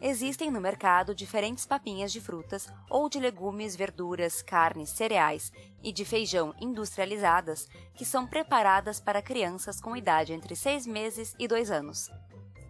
Existem 0.02 0.52
no 0.52 0.60
mercado 0.60 1.16
diferentes 1.16 1.66
papinhas 1.66 2.12
de 2.12 2.20
frutas 2.20 2.68
ou 2.90 3.10
de 3.10 3.20
legumes, 3.20 3.76
verduras, 3.76 4.42
carnes, 4.42 4.90
cereais 4.90 5.52
e 5.82 5.92
de 5.92 6.04
feijão 6.04 6.54
industrializadas 6.60 7.68
que 7.94 8.06
são 8.06 8.28
preparadas 8.28 9.00
para 9.00 9.22
crianças 9.22 9.80
com 9.80 9.96
idade 9.96 10.34
entre 10.34 10.56
6 10.56 10.86
meses 10.86 11.34
e 11.40 11.48
2 11.48 11.72
anos. 11.72 12.10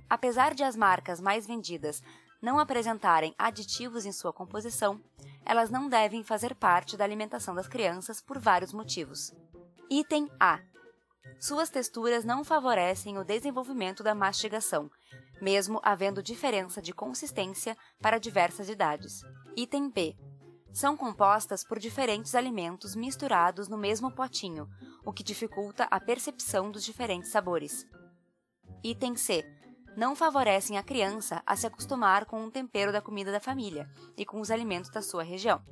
Apesar 0.10 0.54
de 0.54 0.64
as 0.64 0.76
marcas 0.76 1.20
mais 1.20 1.48
vendidas 1.48 2.04
não 2.42 2.60
apresentarem 2.60 3.34
aditivos 3.40 4.06
em 4.06 4.12
sua 4.12 4.32
composição, 4.32 5.02
elas 5.44 5.72
não 5.72 5.90
devem 5.90 6.24
fazer 6.24 6.54
parte 6.54 6.96
da 6.96 7.04
alimentação 7.04 7.56
das 7.56 7.68
crianças 7.68 8.22
por 8.22 8.38
vários 8.38 8.72
motivos. 8.72 9.34
Item 9.90 10.30
A 10.40 10.60
suas 11.40 11.70
texturas 11.70 12.24
não 12.24 12.44
favorecem 12.44 13.18
o 13.18 13.24
desenvolvimento 13.24 14.04
da 14.04 14.16
mastigação, 14.16 14.90
mesmo 15.42 15.80
havendo 15.84 16.24
diferença 16.24 16.82
de 16.82 16.94
consistência 16.94 17.78
para 18.02 18.20
diversas 18.20 18.70
idades. 18.70 19.22
Item 19.56 19.90
B. 19.90 20.16
São 20.74 20.98
compostas 20.98 21.64
por 21.64 21.80
diferentes 21.80 22.36
alimentos 22.36 22.96
misturados 22.96 23.68
no 23.70 23.78
mesmo 23.78 24.12
potinho, 24.12 24.68
o 25.06 25.14
que 25.14 25.24
dificulta 25.24 25.88
a 25.90 26.00
percepção 26.00 26.70
dos 26.70 26.84
diferentes 26.84 27.32
sabores. 27.32 27.88
Item 28.84 29.16
C. 29.16 29.46
Não 29.96 30.16
favorecem 30.16 30.78
a 30.78 30.84
criança 30.84 31.42
a 31.46 31.56
se 31.56 31.66
acostumar 31.66 32.26
com 32.26 32.46
o 32.46 32.52
tempero 32.52 32.92
da 32.92 33.02
comida 33.02 33.32
da 33.32 33.40
família 33.40 33.90
e 34.18 34.26
com 34.26 34.42
os 34.42 34.52
alimentos 34.52 34.90
da 34.90 35.02
sua 35.02 35.24
região. 35.24 35.64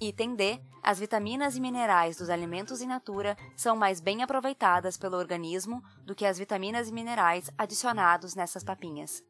Item 0.00 0.34
D. 0.34 0.58
As 0.82 0.98
vitaminas 0.98 1.56
e 1.56 1.60
minerais 1.60 2.16
dos 2.16 2.30
alimentos 2.30 2.80
in 2.80 2.86
natura 2.86 3.36
são 3.54 3.76
mais 3.76 4.00
bem 4.00 4.22
aproveitadas 4.22 4.96
pelo 4.96 5.18
organismo 5.18 5.82
do 6.06 6.14
que 6.14 6.24
as 6.24 6.38
vitaminas 6.38 6.88
e 6.88 6.92
minerais 6.92 7.50
adicionados 7.58 8.34
nessas 8.34 8.64
papinhas. 8.64 9.22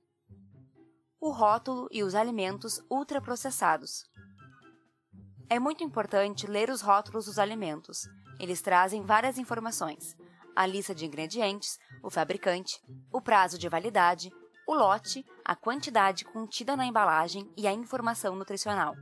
O 1.21 1.33
rótulo 1.33 1.89
e 1.91 2.05
os 2.05 2.15
alimentos 2.15 2.81
ultraprocessados. 2.89 4.05
É 5.49 5.59
muito 5.59 5.83
importante 5.83 6.47
ler 6.47 6.71
os 6.71 6.83
rótulos 6.83 7.27
dos 7.27 7.41
alimentos. 7.41 8.09
Eles 8.39 8.63
trazem 8.63 9.03
várias 9.03 9.39
informações: 9.39 10.17
a 10.55 10.67
lista 10.67 10.95
de 10.95 11.05
ingredientes, 11.05 11.81
o 12.01 12.11
fabricante, 12.11 12.81
o 13.13 13.21
prazo 13.21 13.59
de 13.59 13.69
validade, 13.69 14.31
o 14.69 14.75
lote, 14.75 15.27
a 15.45 15.57
quantidade 15.57 16.25
contida 16.25 16.77
na 16.77 16.87
embalagem 16.87 17.53
e 17.57 17.67
a 17.67 17.73
informação 17.73 18.37
nutricional. 18.37 18.95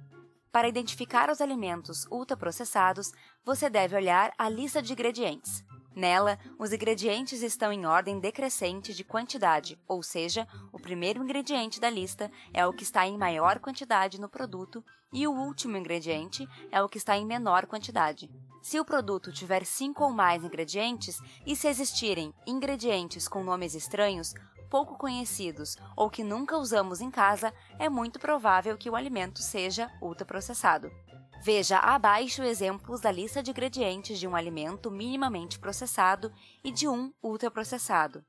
Para 0.50 0.68
identificar 0.68 1.30
os 1.30 1.40
alimentos 1.40 2.06
ultraprocessados, 2.10 3.12
você 3.44 3.68
deve 3.68 3.94
olhar 3.94 4.32
a 4.38 4.48
lista 4.48 4.80
de 4.80 4.92
ingredientes. 4.92 5.64
Nela, 5.94 6.38
os 6.58 6.72
ingredientes 6.72 7.42
estão 7.42 7.72
em 7.72 7.84
ordem 7.84 8.20
decrescente 8.20 8.94
de 8.94 9.02
quantidade, 9.02 9.78
ou 9.86 10.02
seja, 10.02 10.46
o 10.72 10.78
primeiro 10.78 11.22
ingrediente 11.22 11.80
da 11.80 11.90
lista 11.90 12.30
é 12.54 12.64
o 12.64 12.72
que 12.72 12.84
está 12.84 13.06
em 13.06 13.18
maior 13.18 13.58
quantidade 13.58 14.20
no 14.20 14.28
produto 14.28 14.84
e 15.12 15.26
o 15.26 15.32
último 15.32 15.76
ingrediente 15.76 16.46
é 16.70 16.80
o 16.80 16.88
que 16.88 16.98
está 16.98 17.16
em 17.16 17.26
menor 17.26 17.66
quantidade. 17.66 18.30
Se 18.62 18.78
o 18.78 18.84
produto 18.84 19.32
tiver 19.32 19.64
cinco 19.64 20.04
ou 20.04 20.10
mais 20.10 20.44
ingredientes 20.44 21.18
e 21.44 21.56
se 21.56 21.66
existirem 21.66 22.32
ingredientes 22.46 23.26
com 23.26 23.42
nomes 23.42 23.74
estranhos, 23.74 24.34
pouco 24.68 24.96
conhecidos 24.96 25.76
ou 25.96 26.10
que 26.10 26.22
nunca 26.22 26.56
usamos 26.56 27.00
em 27.00 27.10
casa, 27.10 27.52
é 27.78 27.88
muito 27.88 28.18
provável 28.18 28.76
que 28.76 28.90
o 28.90 28.96
alimento 28.96 29.40
seja 29.40 29.90
ultraprocessado. 30.00 30.90
Veja 31.42 31.78
abaixo 31.78 32.42
exemplos 32.42 33.00
da 33.00 33.12
lista 33.12 33.42
de 33.42 33.50
ingredientes 33.50 34.18
de 34.18 34.26
um 34.26 34.34
alimento 34.34 34.90
minimamente 34.90 35.58
processado 35.58 36.32
e 36.64 36.70
de 36.70 36.88
um 36.88 37.12
ultraprocessado. 37.22 38.24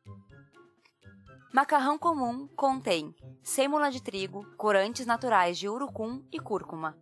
Macarrão 1.52 1.98
comum 1.98 2.48
contém 2.56 3.14
sêmola 3.44 3.90
de 3.90 4.02
trigo, 4.02 4.46
corantes 4.56 5.08
naturais 5.08 5.58
de 5.58 5.68
urucum 5.68 6.24
e 6.32 6.40
cúrcuma. 6.40 6.96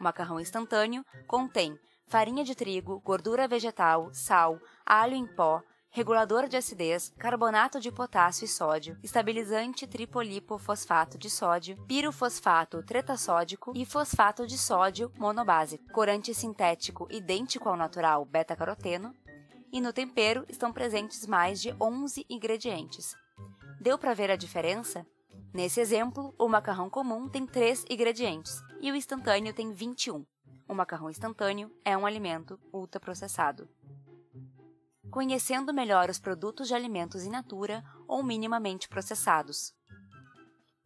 O 0.00 0.04
macarrão 0.04 0.40
instantâneo 0.40 1.04
contém 1.26 1.78
farinha 2.06 2.44
de 2.44 2.54
trigo, 2.54 3.00
gordura 3.00 3.46
vegetal, 3.46 4.08
sal, 4.14 4.58
alho 4.86 5.14
em 5.14 5.26
pó, 5.26 5.62
regulador 5.94 6.48
de 6.48 6.56
acidez, 6.56 7.14
carbonato 7.16 7.78
de 7.78 7.92
potássio 7.92 8.46
e 8.46 8.48
sódio, 8.48 8.98
estabilizante 9.00 9.86
tripolipofosfato 9.86 11.16
de 11.16 11.30
sódio, 11.30 11.76
pirofosfato 11.86 12.82
tretassódico 12.82 13.72
e 13.76 13.86
fosfato 13.86 14.44
de 14.44 14.58
sódio 14.58 15.12
monobásico, 15.16 15.84
corante 15.92 16.34
sintético 16.34 17.06
idêntico 17.12 17.68
ao 17.68 17.76
natural 17.76 18.24
beta-caroteno, 18.24 19.14
e 19.72 19.80
no 19.80 19.92
tempero 19.92 20.44
estão 20.48 20.72
presentes 20.72 21.28
mais 21.28 21.62
de 21.62 21.72
11 21.80 22.26
ingredientes. 22.28 23.14
Deu 23.80 23.96
para 23.96 24.14
ver 24.14 24.32
a 24.32 24.36
diferença? 24.36 25.06
Nesse 25.52 25.80
exemplo, 25.80 26.34
o 26.36 26.48
macarrão 26.48 26.90
comum 26.90 27.28
tem 27.28 27.46
3 27.46 27.84
ingredientes 27.88 28.60
e 28.80 28.90
o 28.90 28.96
instantâneo 28.96 29.54
tem 29.54 29.70
21. 29.70 30.26
O 30.66 30.74
macarrão 30.74 31.08
instantâneo 31.08 31.70
é 31.84 31.96
um 31.96 32.04
alimento 32.04 32.58
ultraprocessado 32.72 33.68
conhecendo 35.10 35.72
melhor 35.72 36.10
os 36.10 36.18
produtos 36.18 36.68
de 36.68 36.74
alimentos 36.74 37.24
in 37.24 37.30
natura 37.30 37.84
ou 38.06 38.22
minimamente 38.22 38.88
processados. 38.88 39.72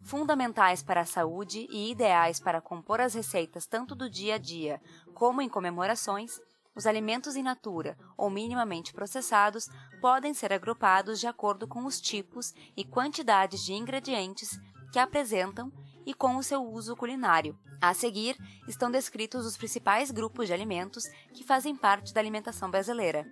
Fundamentais 0.00 0.82
para 0.82 1.00
a 1.00 1.04
saúde 1.04 1.66
e 1.70 1.90
ideais 1.90 2.38
para 2.38 2.60
compor 2.60 3.00
as 3.00 3.14
receitas 3.14 3.66
tanto 3.66 3.94
do 3.94 4.08
dia 4.08 4.36
a 4.36 4.38
dia 4.38 4.80
como 5.14 5.42
em 5.42 5.48
comemorações, 5.48 6.38
os 6.74 6.86
alimentos 6.86 7.34
in 7.34 7.42
natura 7.42 7.98
ou 8.16 8.30
minimamente 8.30 8.92
processados 8.92 9.68
podem 10.00 10.32
ser 10.32 10.52
agrupados 10.52 11.18
de 11.18 11.26
acordo 11.26 11.66
com 11.66 11.84
os 11.84 12.00
tipos 12.00 12.54
e 12.76 12.84
quantidades 12.84 13.64
de 13.64 13.72
ingredientes 13.72 14.50
que 14.92 14.98
apresentam 14.98 15.72
e 16.06 16.14
com 16.14 16.36
o 16.36 16.42
seu 16.42 16.62
uso 16.62 16.96
culinário. 16.96 17.58
A 17.80 17.92
seguir 17.92 18.36
estão 18.66 18.90
descritos 18.90 19.44
os 19.44 19.56
principais 19.56 20.10
grupos 20.10 20.46
de 20.46 20.52
alimentos 20.52 21.04
que 21.34 21.44
fazem 21.44 21.76
parte 21.76 22.14
da 22.14 22.20
alimentação 22.20 22.70
brasileira. 22.70 23.26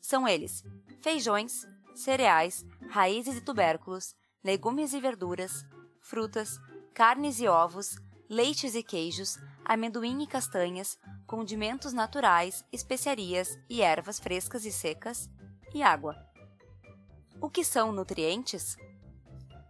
São 0.00 0.26
eles: 0.26 0.64
feijões, 1.00 1.66
cereais, 1.94 2.64
raízes 2.88 3.36
e 3.36 3.40
tubérculos, 3.40 4.14
legumes 4.42 4.94
e 4.94 5.00
verduras, 5.00 5.64
frutas, 6.00 6.58
carnes 6.94 7.38
e 7.40 7.46
ovos, 7.46 7.96
leites 8.28 8.74
e 8.74 8.82
queijos, 8.82 9.36
amendoim 9.64 10.22
e 10.22 10.26
castanhas, 10.26 10.98
condimentos 11.26 11.92
naturais, 11.92 12.64
especiarias 12.72 13.58
e 13.68 13.82
ervas 13.82 14.18
frescas 14.18 14.64
e 14.64 14.72
secas, 14.72 15.28
e 15.74 15.82
água. 15.82 16.16
O 17.40 17.48
que 17.48 17.64
são 17.64 17.92
nutrientes? 17.92 18.76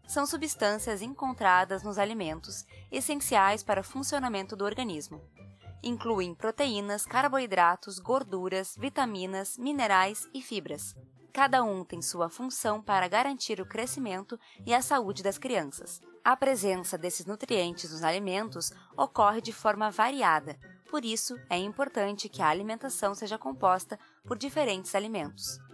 São 0.08 0.26
substâncias 0.26 1.02
encontradas 1.02 1.82
nos 1.82 1.98
alimentos, 1.98 2.64
essenciais 2.90 3.62
para 3.62 3.80
o 3.80 3.84
funcionamento 3.84 4.56
do 4.56 4.64
organismo 4.64 5.20
incluem 5.82 6.34
proteínas, 6.34 7.06
carboidratos, 7.06 7.98
gorduras, 7.98 8.76
vitaminas, 8.78 9.56
minerais 9.58 10.28
e 10.34 10.42
fibras. 10.42 10.94
Cada 11.32 11.62
um 11.62 11.84
tem 11.84 12.02
sua 12.02 12.28
função 12.28 12.82
para 12.82 13.08
garantir 13.08 13.60
o 13.60 13.66
crescimento 13.66 14.38
e 14.66 14.74
a 14.74 14.82
saúde 14.82 15.22
das 15.22 15.38
crianças. 15.38 16.00
A 16.24 16.36
presença 16.36 16.98
desses 16.98 17.24
nutrientes 17.24 17.92
nos 17.92 18.02
alimentos 18.02 18.72
ocorre 18.96 19.40
de 19.40 19.52
forma 19.52 19.90
variada, 19.90 20.58
por 20.90 21.04
isso 21.04 21.38
é 21.48 21.56
importante 21.56 22.28
que 22.28 22.42
a 22.42 22.48
alimentação 22.48 23.14
seja 23.14 23.38
composta 23.38 23.96
por 24.26 24.36
diferentes 24.36 24.92
alimentos. 24.96 25.69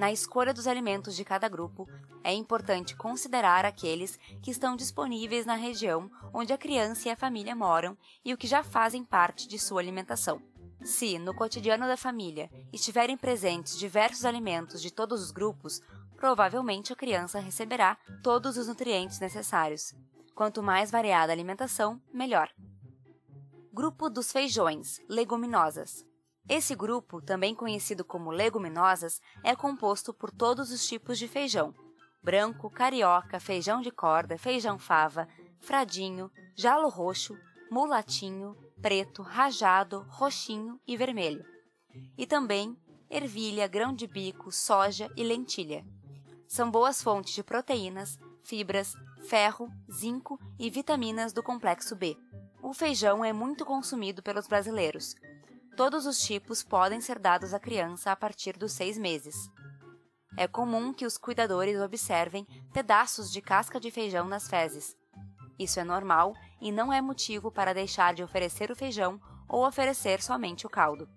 Na 0.00 0.10
escolha 0.10 0.54
dos 0.54 0.66
alimentos 0.66 1.14
de 1.14 1.26
cada 1.26 1.46
grupo, 1.46 1.86
é 2.24 2.32
importante 2.32 2.96
considerar 2.96 3.66
aqueles 3.66 4.18
que 4.40 4.50
estão 4.50 4.74
disponíveis 4.74 5.44
na 5.44 5.56
região 5.56 6.10
onde 6.32 6.54
a 6.54 6.56
criança 6.56 7.06
e 7.06 7.10
a 7.10 7.16
família 7.16 7.54
moram 7.54 7.98
e 8.24 8.32
o 8.32 8.36
que 8.38 8.46
já 8.46 8.64
fazem 8.64 9.04
parte 9.04 9.46
de 9.46 9.58
sua 9.58 9.78
alimentação. 9.78 10.40
Se, 10.82 11.18
no 11.18 11.34
cotidiano 11.34 11.86
da 11.86 11.98
família, 11.98 12.50
estiverem 12.72 13.14
presentes 13.14 13.78
diversos 13.78 14.24
alimentos 14.24 14.80
de 14.80 14.90
todos 14.90 15.22
os 15.22 15.30
grupos, 15.30 15.82
provavelmente 16.16 16.94
a 16.94 16.96
criança 16.96 17.38
receberá 17.38 17.98
todos 18.22 18.56
os 18.56 18.68
nutrientes 18.68 19.20
necessários. 19.20 19.92
Quanto 20.34 20.62
mais 20.62 20.90
variada 20.90 21.30
a 21.30 21.34
alimentação, 21.34 22.00
melhor. 22.10 22.48
Grupo 23.70 24.08
dos 24.08 24.32
feijões, 24.32 24.98
leguminosas. 25.10 26.08
Esse 26.50 26.74
grupo, 26.74 27.22
também 27.22 27.54
conhecido 27.54 28.04
como 28.04 28.32
leguminosas, 28.32 29.20
é 29.44 29.54
composto 29.54 30.12
por 30.12 30.32
todos 30.32 30.72
os 30.72 30.84
tipos 30.84 31.16
de 31.16 31.28
feijão: 31.28 31.72
branco, 32.20 32.68
carioca, 32.68 33.38
feijão 33.38 33.80
de 33.80 33.92
corda, 33.92 34.36
feijão 34.36 34.76
fava, 34.76 35.28
fradinho, 35.60 36.28
jalo 36.56 36.88
roxo, 36.88 37.38
mulatinho, 37.70 38.56
preto, 38.82 39.22
rajado, 39.22 40.04
roxinho 40.08 40.80
e 40.84 40.96
vermelho. 40.96 41.44
E 42.18 42.26
também 42.26 42.76
ervilha, 43.08 43.68
grão 43.68 43.94
de 43.94 44.08
bico, 44.08 44.50
soja 44.50 45.08
e 45.16 45.22
lentilha. 45.22 45.84
São 46.48 46.68
boas 46.68 47.00
fontes 47.00 47.32
de 47.32 47.44
proteínas, 47.44 48.18
fibras, 48.42 48.92
ferro, 49.28 49.68
zinco 49.88 50.36
e 50.58 50.68
vitaminas 50.68 51.32
do 51.32 51.44
complexo 51.44 51.94
B. 51.94 52.16
O 52.60 52.74
feijão 52.74 53.24
é 53.24 53.32
muito 53.32 53.64
consumido 53.64 54.20
pelos 54.20 54.48
brasileiros. 54.48 55.14
Todos 55.76 56.04
os 56.04 56.20
tipos 56.20 56.62
podem 56.62 57.00
ser 57.00 57.18
dados 57.18 57.54
à 57.54 57.60
criança 57.60 58.12
a 58.12 58.16
partir 58.16 58.56
dos 58.56 58.72
seis 58.72 58.98
meses. 58.98 59.50
É 60.36 60.46
comum 60.46 60.92
que 60.92 61.06
os 61.06 61.16
cuidadores 61.16 61.80
observem 61.80 62.46
pedaços 62.72 63.30
de 63.32 63.40
casca 63.40 63.80
de 63.80 63.90
feijão 63.90 64.28
nas 64.28 64.48
fezes. 64.48 64.96
Isso 65.58 65.80
é 65.80 65.84
normal 65.84 66.34
e 66.60 66.70
não 66.70 66.92
é 66.92 67.00
motivo 67.00 67.50
para 67.50 67.74
deixar 67.74 68.14
de 68.14 68.22
oferecer 68.22 68.70
o 68.70 68.76
feijão 68.76 69.20
ou 69.48 69.66
oferecer 69.66 70.22
somente 70.22 70.66
o 70.66 70.70
caldo. 70.70 71.08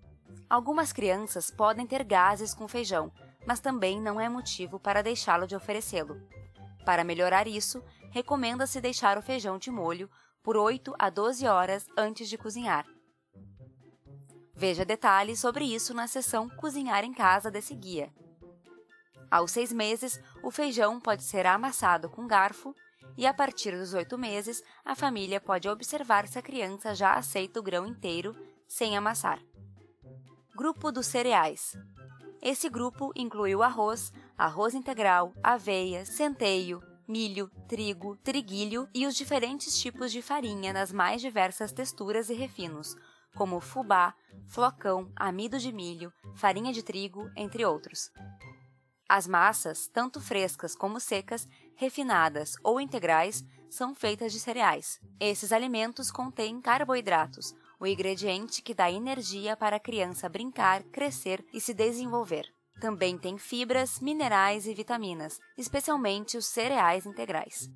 Algumas 0.48 0.92
crianças 0.92 1.50
podem 1.50 1.86
ter 1.86 2.04
gases 2.04 2.54
com 2.54 2.68
feijão, 2.68 3.12
mas 3.46 3.60
também 3.60 4.00
não 4.00 4.20
é 4.20 4.28
motivo 4.28 4.78
para 4.78 5.02
deixá-lo 5.02 5.46
de 5.46 5.56
oferecê-lo. 5.56 6.20
Para 6.84 7.04
melhorar 7.04 7.46
isso, 7.46 7.82
recomenda-se 8.10 8.80
deixar 8.80 9.16
o 9.16 9.22
feijão 9.22 9.58
de 9.58 9.70
molho 9.70 10.10
por 10.42 10.56
8 10.56 10.94
a 10.98 11.08
12 11.08 11.46
horas 11.46 11.86
antes 11.96 12.28
de 12.28 12.36
cozinhar. 12.36 12.86
Veja 14.56 14.84
detalhes 14.84 15.40
sobre 15.40 15.64
isso 15.64 15.92
na 15.92 16.06
seção 16.06 16.48
Cozinhar 16.48 17.04
em 17.04 17.12
Casa 17.12 17.50
desse 17.50 17.74
guia. 17.74 18.12
Aos 19.30 19.50
seis 19.50 19.72
meses, 19.72 20.20
o 20.42 20.50
feijão 20.50 21.00
pode 21.00 21.24
ser 21.24 21.44
amassado 21.44 22.08
com 22.08 22.26
garfo 22.26 22.74
e, 23.16 23.26
a 23.26 23.34
partir 23.34 23.76
dos 23.76 23.92
oito 23.92 24.16
meses, 24.16 24.62
a 24.84 24.94
família 24.94 25.40
pode 25.40 25.68
observar 25.68 26.28
se 26.28 26.38
a 26.38 26.42
criança 26.42 26.94
já 26.94 27.14
aceita 27.14 27.58
o 27.58 27.62
grão 27.62 27.86
inteiro 27.86 28.36
sem 28.68 28.96
amassar. 28.96 29.40
Grupo 30.54 30.92
dos 30.92 31.06
cereais. 31.06 31.76
Esse 32.40 32.68
grupo 32.68 33.10
inclui 33.16 33.54
o 33.56 33.62
arroz, 33.62 34.12
arroz 34.38 34.74
integral, 34.74 35.32
aveia, 35.42 36.04
centeio, 36.04 36.80
milho, 37.08 37.50
trigo, 37.66 38.16
triguilho 38.18 38.88
e 38.94 39.06
os 39.06 39.16
diferentes 39.16 39.78
tipos 39.78 40.12
de 40.12 40.22
farinha 40.22 40.72
nas 40.72 40.92
mais 40.92 41.20
diversas 41.20 41.72
texturas 41.72 42.30
e 42.30 42.34
refinos, 42.34 42.94
como 43.34 43.60
fubá, 43.60 44.14
flocão, 44.48 45.10
amido 45.16 45.58
de 45.58 45.72
milho, 45.72 46.12
farinha 46.34 46.72
de 46.72 46.82
trigo, 46.82 47.30
entre 47.36 47.64
outros. 47.64 48.10
As 49.08 49.26
massas, 49.26 49.86
tanto 49.88 50.20
frescas 50.20 50.74
como 50.74 50.98
secas, 50.98 51.46
refinadas 51.76 52.54
ou 52.62 52.80
integrais, 52.80 53.44
são 53.68 53.94
feitas 53.94 54.32
de 54.32 54.40
cereais. 54.40 55.00
Esses 55.20 55.52
alimentos 55.52 56.10
contêm 56.10 56.60
carboidratos, 56.60 57.54
o 57.78 57.86
ingrediente 57.86 58.62
que 58.62 58.72
dá 58.72 58.90
energia 58.90 59.56
para 59.56 59.76
a 59.76 59.80
criança 59.80 60.28
brincar, 60.28 60.82
crescer 60.84 61.44
e 61.52 61.60
se 61.60 61.74
desenvolver. 61.74 62.46
Também 62.80 63.18
tem 63.18 63.36
fibras, 63.38 64.00
minerais 64.00 64.66
e 64.66 64.74
vitaminas, 64.74 65.40
especialmente 65.56 66.36
os 66.36 66.46
cereais 66.46 67.06
integrais. 67.06 67.68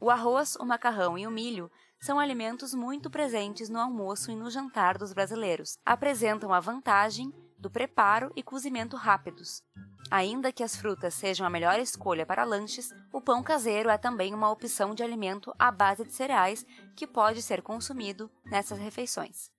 O 0.00 0.10
arroz, 0.10 0.56
o 0.56 0.64
macarrão 0.64 1.16
e 1.16 1.26
o 1.26 1.30
milho 1.30 1.70
são 2.06 2.20
alimentos 2.20 2.72
muito 2.72 3.10
presentes 3.10 3.68
no 3.68 3.80
almoço 3.80 4.30
e 4.30 4.36
no 4.36 4.48
jantar 4.48 4.96
dos 4.96 5.12
brasileiros. 5.12 5.76
Apresentam 5.84 6.52
a 6.52 6.60
vantagem 6.60 7.32
do 7.58 7.68
preparo 7.68 8.30
e 8.36 8.44
cozimento 8.44 8.96
rápidos. 8.96 9.60
Ainda 10.08 10.52
que 10.52 10.62
as 10.62 10.76
frutas 10.76 11.14
sejam 11.14 11.44
a 11.44 11.50
melhor 11.50 11.80
escolha 11.80 12.24
para 12.24 12.44
lanches, 12.44 12.94
o 13.12 13.20
pão 13.20 13.42
caseiro 13.42 13.88
é 13.88 13.98
também 13.98 14.32
uma 14.32 14.48
opção 14.48 14.94
de 14.94 15.02
alimento 15.02 15.52
à 15.58 15.72
base 15.72 16.04
de 16.04 16.12
cereais 16.12 16.64
que 16.94 17.08
pode 17.08 17.42
ser 17.42 17.60
consumido 17.60 18.30
nessas 18.44 18.78
refeições. 18.78 19.50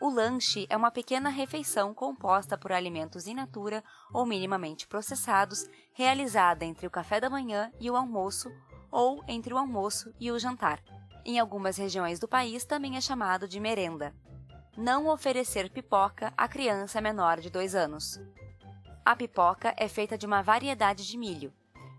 O 0.00 0.08
lanche 0.08 0.68
é 0.70 0.76
uma 0.76 0.92
pequena 0.92 1.28
refeição 1.28 1.92
composta 1.92 2.56
por 2.56 2.70
alimentos 2.70 3.26
in 3.26 3.34
natura 3.34 3.82
ou 4.14 4.24
minimamente 4.24 4.86
processados, 4.86 5.66
realizada 5.92 6.64
entre 6.64 6.86
o 6.86 6.90
café 6.90 7.20
da 7.20 7.28
manhã 7.28 7.72
e 7.80 7.90
o 7.90 7.96
almoço 7.96 8.48
ou 8.92 9.24
entre 9.26 9.52
o 9.52 9.58
almoço 9.58 10.14
e 10.20 10.30
o 10.30 10.38
jantar. 10.38 10.80
Em 11.24 11.38
algumas 11.38 11.76
regiões 11.76 12.18
do 12.18 12.26
país 12.26 12.64
também 12.64 12.96
é 12.96 13.00
chamado 13.00 13.46
de 13.46 13.60
merenda. 13.60 14.14
Não 14.76 15.08
oferecer 15.08 15.70
pipoca 15.70 16.32
a 16.36 16.48
criança 16.48 17.00
menor 17.00 17.40
de 17.40 17.50
2 17.50 17.74
anos. 17.74 18.20
A 19.04 19.14
pipoca 19.14 19.74
é 19.76 19.88
feita 19.88 20.16
de 20.16 20.24
uma 20.24 20.42
variedade 20.42 21.06
de 21.06 21.18
milho. 21.18 21.52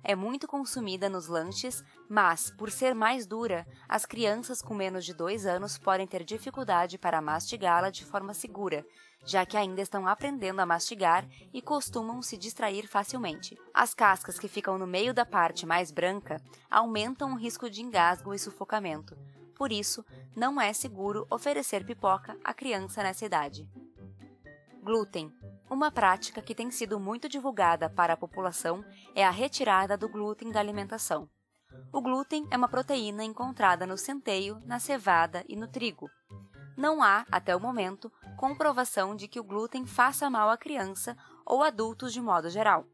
É 0.04 0.16
muito 0.16 0.48
consumida 0.48 1.08
nos 1.08 1.28
lanches, 1.28 1.84
mas, 2.10 2.50
por 2.50 2.72
ser 2.72 2.96
mais 2.96 3.28
dura, 3.28 3.68
as 3.88 4.04
crianças 4.04 4.60
com 4.60 4.74
menos 4.74 5.06
de 5.06 5.14
2 5.14 5.46
anos 5.46 5.78
podem 5.78 6.08
ter 6.08 6.24
dificuldade 6.24 6.98
para 6.98 7.22
mastigá-la 7.22 7.92
de 7.92 8.04
forma 8.04 8.34
segura, 8.34 8.84
já 9.24 9.46
que 9.46 9.58
ainda 9.58 9.82
estão 9.82 10.08
aprendendo 10.08 10.60
a 10.60 10.66
mastigar 10.66 11.28
e 11.54 11.62
costumam 11.62 12.22
se 12.22 12.38
distrair 12.38 12.88
facilmente. 12.88 13.58
As 13.74 13.94
cascas 13.94 14.40
que 14.40 14.48
ficam 14.48 14.78
no 14.78 14.88
meio 14.88 15.14
da 15.14 15.26
parte 15.26 15.66
mais 15.66 15.92
branca 15.92 16.42
aumentam 16.70 17.34
o 17.34 17.38
risco 17.38 17.70
de 17.70 17.82
engasgo 17.82 18.34
e 18.34 18.40
sufocamento. 18.40 19.18
Por 19.56 19.72
isso, 19.72 20.04
não 20.36 20.60
é 20.60 20.74
seguro 20.74 21.28
oferecer 21.30 21.86
pipoca 21.86 22.38
à 22.44 22.54
criança 22.54 23.04
nessa 23.04 23.26
idade. 23.26 23.70
Glúten. 24.84 25.32
Uma 25.70 25.92
prática 25.92 26.42
que 26.42 26.56
tem 26.56 26.72
sido 26.72 27.00
muito 27.00 27.30
divulgada 27.30 27.90
para 27.90 28.14
a 28.14 28.18
população 28.18 28.84
é 29.16 29.24
a 29.24 29.30
retirada 29.30 29.96
do 29.96 30.10
glúten 30.10 30.52
da 30.52 30.60
alimentação. 30.60 31.30
O 31.94 32.02
glúten 32.02 32.48
é 32.50 32.58
uma 32.58 32.68
proteína 32.68 33.24
encontrada 33.24 33.86
no 33.86 33.98
centeio, 33.98 34.60
na 34.66 34.80
cevada 34.80 35.46
e 35.48 35.56
no 35.56 35.68
trigo. 35.68 36.10
Não 36.76 37.04
há, 37.04 37.26
até 37.32 37.56
o 37.56 37.60
momento, 37.60 38.12
comprovação 38.42 39.16
de 39.16 39.28
que 39.28 39.40
o 39.40 39.44
glúten 39.44 39.86
faça 39.86 40.28
mal 40.28 40.50
à 40.50 40.58
criança 40.58 41.16
ou 41.46 41.62
adultos 41.62 42.12
de 42.12 42.20
modo 42.20 42.50
geral. 42.50 42.88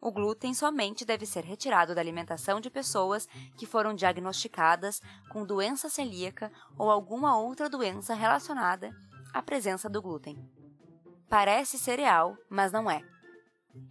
O 0.00 0.10
glúten 0.10 0.54
somente 0.54 1.04
deve 1.04 1.26
ser 1.26 1.44
retirado 1.44 1.94
da 1.94 2.00
alimentação 2.00 2.58
de 2.58 2.70
pessoas 2.70 3.28
que 3.58 3.66
foram 3.66 3.94
diagnosticadas 3.94 5.02
com 5.28 5.44
doença 5.44 5.90
celíaca 5.90 6.50
ou 6.78 6.90
alguma 6.90 7.38
outra 7.38 7.68
doença 7.68 8.14
relacionada 8.14 8.90
à 9.34 9.42
presença 9.42 9.90
do 9.90 10.00
glúten. 10.00 10.42
Parece 11.28 11.78
cereal, 11.78 12.34
mas 12.48 12.72
não 12.72 12.90
é. 12.90 13.02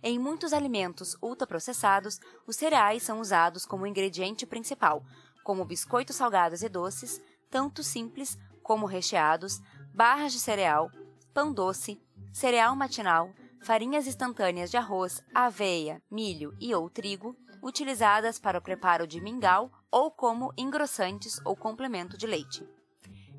Em 0.02 0.18
muitos 0.18 0.52
alimentos 0.52 1.16
ultraprocessados, 1.22 2.20
os 2.48 2.56
cereais 2.56 3.04
são 3.04 3.20
usados 3.20 3.68
como 3.68 3.86
ingrediente 3.86 4.48
principal, 4.48 5.04
como 5.44 5.64
biscoitos 5.64 6.16
salgados 6.16 6.64
e 6.64 6.70
doces, 6.70 7.22
tanto 7.52 7.84
simples 7.84 8.36
como 8.64 8.86
recheados, 8.86 9.62
barras 9.98 10.32
de 10.32 10.40
cereal, 10.40 10.92
pão 11.34 11.52
doce, 11.52 12.00
cereal 12.32 12.76
matinal, 12.76 13.32
farinhas 13.64 14.06
instantâneas 14.06 14.70
de 14.70 14.78
arroz, 14.78 15.24
aveia, 15.34 16.00
milho 16.12 16.56
e 16.60 16.76
ou 16.76 16.88
trigo, 16.88 17.36
utilizadas 17.64 18.38
para 18.38 18.60
o 18.60 18.62
preparo 18.62 19.08
de 19.08 19.20
mingau 19.20 19.72
ou 19.90 20.12
como 20.12 20.54
engrossantes 20.56 21.42
ou 21.44 21.56
complemento 21.56 22.16
de 22.16 22.28
leite. 22.28 22.64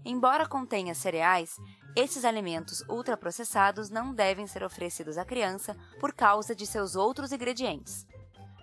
Embora 0.04 0.48
contenha 0.48 0.96
cereais, 0.96 1.54
esses 1.94 2.24
alimentos 2.24 2.82
ultraprocessados 2.88 3.88
não 3.88 4.12
devem 4.12 4.48
ser 4.48 4.64
oferecidos 4.64 5.16
à 5.16 5.24
criança 5.24 5.76
por 6.00 6.12
causa 6.12 6.56
de 6.56 6.66
seus 6.66 6.96
outros 6.96 7.30
ingredientes. 7.30 8.04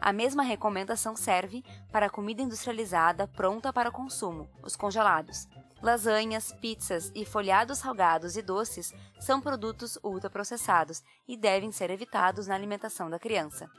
A 0.01 0.12
mesma 0.12 0.43
recomendação 0.43 1.15
serve 1.15 1.63
para 1.93 2.08
a 2.08 2.10
comida 2.10 2.41
industrializada 2.41 3.25
pronta 3.25 3.71
para 3.71 3.89
consumo, 3.89 4.49
os 4.62 4.75
congelados. 4.75 5.47
Lasanhas, 5.81 6.53
pizzas 6.53 7.11
e 7.13 7.25
folhados 7.25 7.79
salgados 7.79 8.35
e 8.38 8.41
doces 8.41 8.93
são 9.19 9.41
produtos 9.41 9.97
ultraprocessados 10.03 11.03
e 11.27 11.38
devem 11.38 11.71
ser 11.71 11.89
evitados 11.91 12.47
na 12.47 12.55
alimentação 12.55 13.09
da 13.09 13.19
criança. 13.19 13.69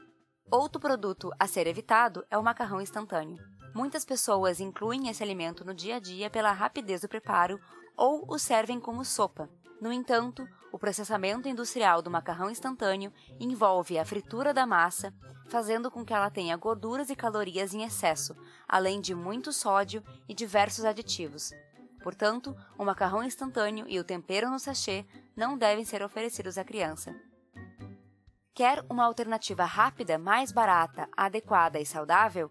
Outro 0.49 0.79
produto 0.79 1.29
a 1.37 1.47
ser 1.47 1.67
evitado 1.67 2.25
é 2.29 2.37
o 2.37 2.43
macarrão 2.43 2.79
instantâneo. 2.79 3.37
Muitas 3.75 4.05
pessoas 4.05 4.59
incluem 4.59 5.09
esse 5.09 5.21
alimento 5.21 5.65
no 5.65 5.73
dia 5.73 5.97
a 5.97 5.99
dia 5.99 6.29
pela 6.29 6.53
rapidez 6.53 7.01
do 7.01 7.09
preparo 7.09 7.59
ou 7.97 8.23
o 8.27 8.39
servem 8.39 8.79
como 8.79 9.03
sopa. 9.03 9.49
No 9.81 9.91
entanto, 9.91 10.47
o 10.71 10.79
processamento 10.79 11.49
industrial 11.49 12.01
do 12.01 12.09
macarrão 12.09 12.49
instantâneo 12.49 13.11
envolve 13.39 13.99
a 13.99 14.05
fritura 14.05 14.53
da 14.53 14.65
massa, 14.65 15.13
fazendo 15.49 15.91
com 15.91 16.05
que 16.05 16.13
ela 16.13 16.29
tenha 16.29 16.55
gorduras 16.55 17.09
e 17.09 17.15
calorias 17.15 17.73
em 17.73 17.83
excesso, 17.83 18.35
além 18.67 19.01
de 19.01 19.13
muito 19.13 19.51
sódio 19.51 20.03
e 20.27 20.33
diversos 20.33 20.85
aditivos. 20.85 21.51
Portanto, 22.07 22.55
o 22.77 22.85
macarrão 22.85 23.21
instantâneo 23.21 23.85
e 23.85 23.99
o 23.99 24.03
tempero 24.03 24.49
no 24.49 24.57
sachê 24.57 25.05
não 25.35 25.57
devem 25.57 25.83
ser 25.83 26.01
oferecidos 26.01 26.57
à 26.57 26.63
criança. 26.63 27.13
Quer 28.53 28.81
uma 28.89 29.03
alternativa 29.03 29.65
rápida, 29.65 30.17
mais 30.17 30.49
barata, 30.49 31.09
adequada 31.17 31.81
e 31.81 31.85
saudável? 31.85 32.49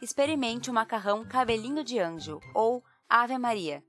Experimente 0.00 0.70
o 0.70 0.72
macarrão 0.72 1.26
cabelinho 1.26 1.84
de 1.84 1.98
anjo 1.98 2.40
ou 2.54 2.82
Ave 3.06 3.36
Maria. 3.36 3.84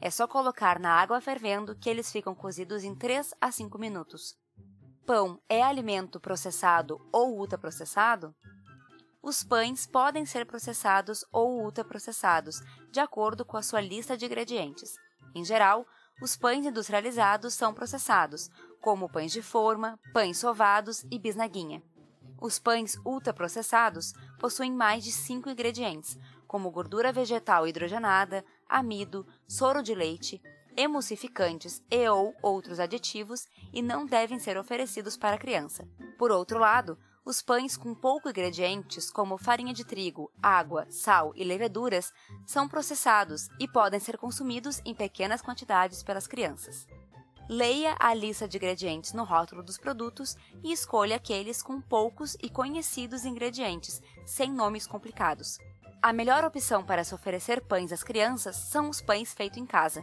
É 0.00 0.10
só 0.10 0.26
colocar 0.26 0.80
na 0.80 0.94
água 0.94 1.20
fervendo 1.20 1.76
que 1.76 1.88
eles 1.88 2.10
ficam 2.10 2.34
cozidos 2.34 2.82
em 2.82 2.92
3 2.92 3.32
a 3.40 3.52
5 3.52 3.78
minutos. 3.78 4.36
Pão 5.06 5.40
é 5.48 5.62
alimento 5.62 6.18
processado 6.18 7.00
ou 7.12 7.38
ultraprocessado? 7.38 8.34
Os 9.22 9.44
pães 9.44 9.86
podem 9.86 10.24
ser 10.24 10.46
processados 10.46 11.24
ou 11.30 11.62
ultraprocessados, 11.62 12.60
de 12.90 13.00
acordo 13.00 13.44
com 13.44 13.56
a 13.56 13.62
sua 13.62 13.80
lista 13.80 14.16
de 14.16 14.24
ingredientes. 14.24 14.94
Em 15.34 15.44
geral, 15.44 15.86
os 16.22 16.36
pães 16.36 16.64
industrializados 16.64 17.52
são 17.54 17.74
processados, 17.74 18.48
como 18.80 19.10
pães 19.10 19.30
de 19.30 19.42
forma, 19.42 19.98
pães 20.12 20.38
sovados 20.38 21.04
e 21.10 21.18
bisnaguinha. 21.18 21.82
Os 22.40 22.58
pães 22.58 22.96
ultraprocessados 23.04 24.14
possuem 24.38 24.72
mais 24.72 25.04
de 25.04 25.12
cinco 25.12 25.50
ingredientes, 25.50 26.18
como 26.46 26.70
gordura 26.70 27.12
vegetal 27.12 27.68
hidrogenada, 27.68 28.42
amido, 28.66 29.26
soro 29.46 29.82
de 29.82 29.94
leite, 29.94 30.40
emulsificantes 30.74 31.82
e 31.90 32.08
ou 32.08 32.34
outros 32.42 32.80
aditivos 32.80 33.46
e 33.72 33.82
não 33.82 34.06
devem 34.06 34.38
ser 34.38 34.56
oferecidos 34.56 35.16
para 35.16 35.36
a 35.36 35.38
criança. 35.38 35.86
Por 36.18 36.30
outro 36.30 36.58
lado, 36.58 36.98
os 37.24 37.42
pães 37.42 37.76
com 37.76 37.94
pouco 37.94 38.28
ingredientes, 38.28 39.10
como 39.10 39.36
farinha 39.36 39.74
de 39.74 39.84
trigo, 39.84 40.32
água, 40.42 40.86
sal 40.90 41.32
e 41.36 41.44
leveduras, 41.44 42.12
são 42.46 42.66
processados 42.66 43.48
e 43.58 43.68
podem 43.68 44.00
ser 44.00 44.16
consumidos 44.16 44.80
em 44.84 44.94
pequenas 44.94 45.42
quantidades 45.42 46.02
pelas 46.02 46.26
crianças. 46.26 46.86
Leia 47.48 47.96
a 47.98 48.14
lista 48.14 48.46
de 48.46 48.56
ingredientes 48.56 49.12
no 49.12 49.24
rótulo 49.24 49.62
dos 49.62 49.76
produtos 49.76 50.36
e 50.62 50.72
escolha 50.72 51.16
aqueles 51.16 51.62
com 51.62 51.80
poucos 51.80 52.36
e 52.42 52.48
conhecidos 52.48 53.24
ingredientes, 53.24 54.00
sem 54.24 54.50
nomes 54.50 54.86
complicados. 54.86 55.58
A 56.02 56.12
melhor 56.12 56.44
opção 56.44 56.82
para 56.82 57.04
se 57.04 57.14
oferecer 57.14 57.60
pães 57.66 57.92
às 57.92 58.02
crianças 58.02 58.56
são 58.56 58.88
os 58.88 59.02
pães 59.02 59.34
feitos 59.34 59.58
em 59.58 59.66
casa. 59.66 60.02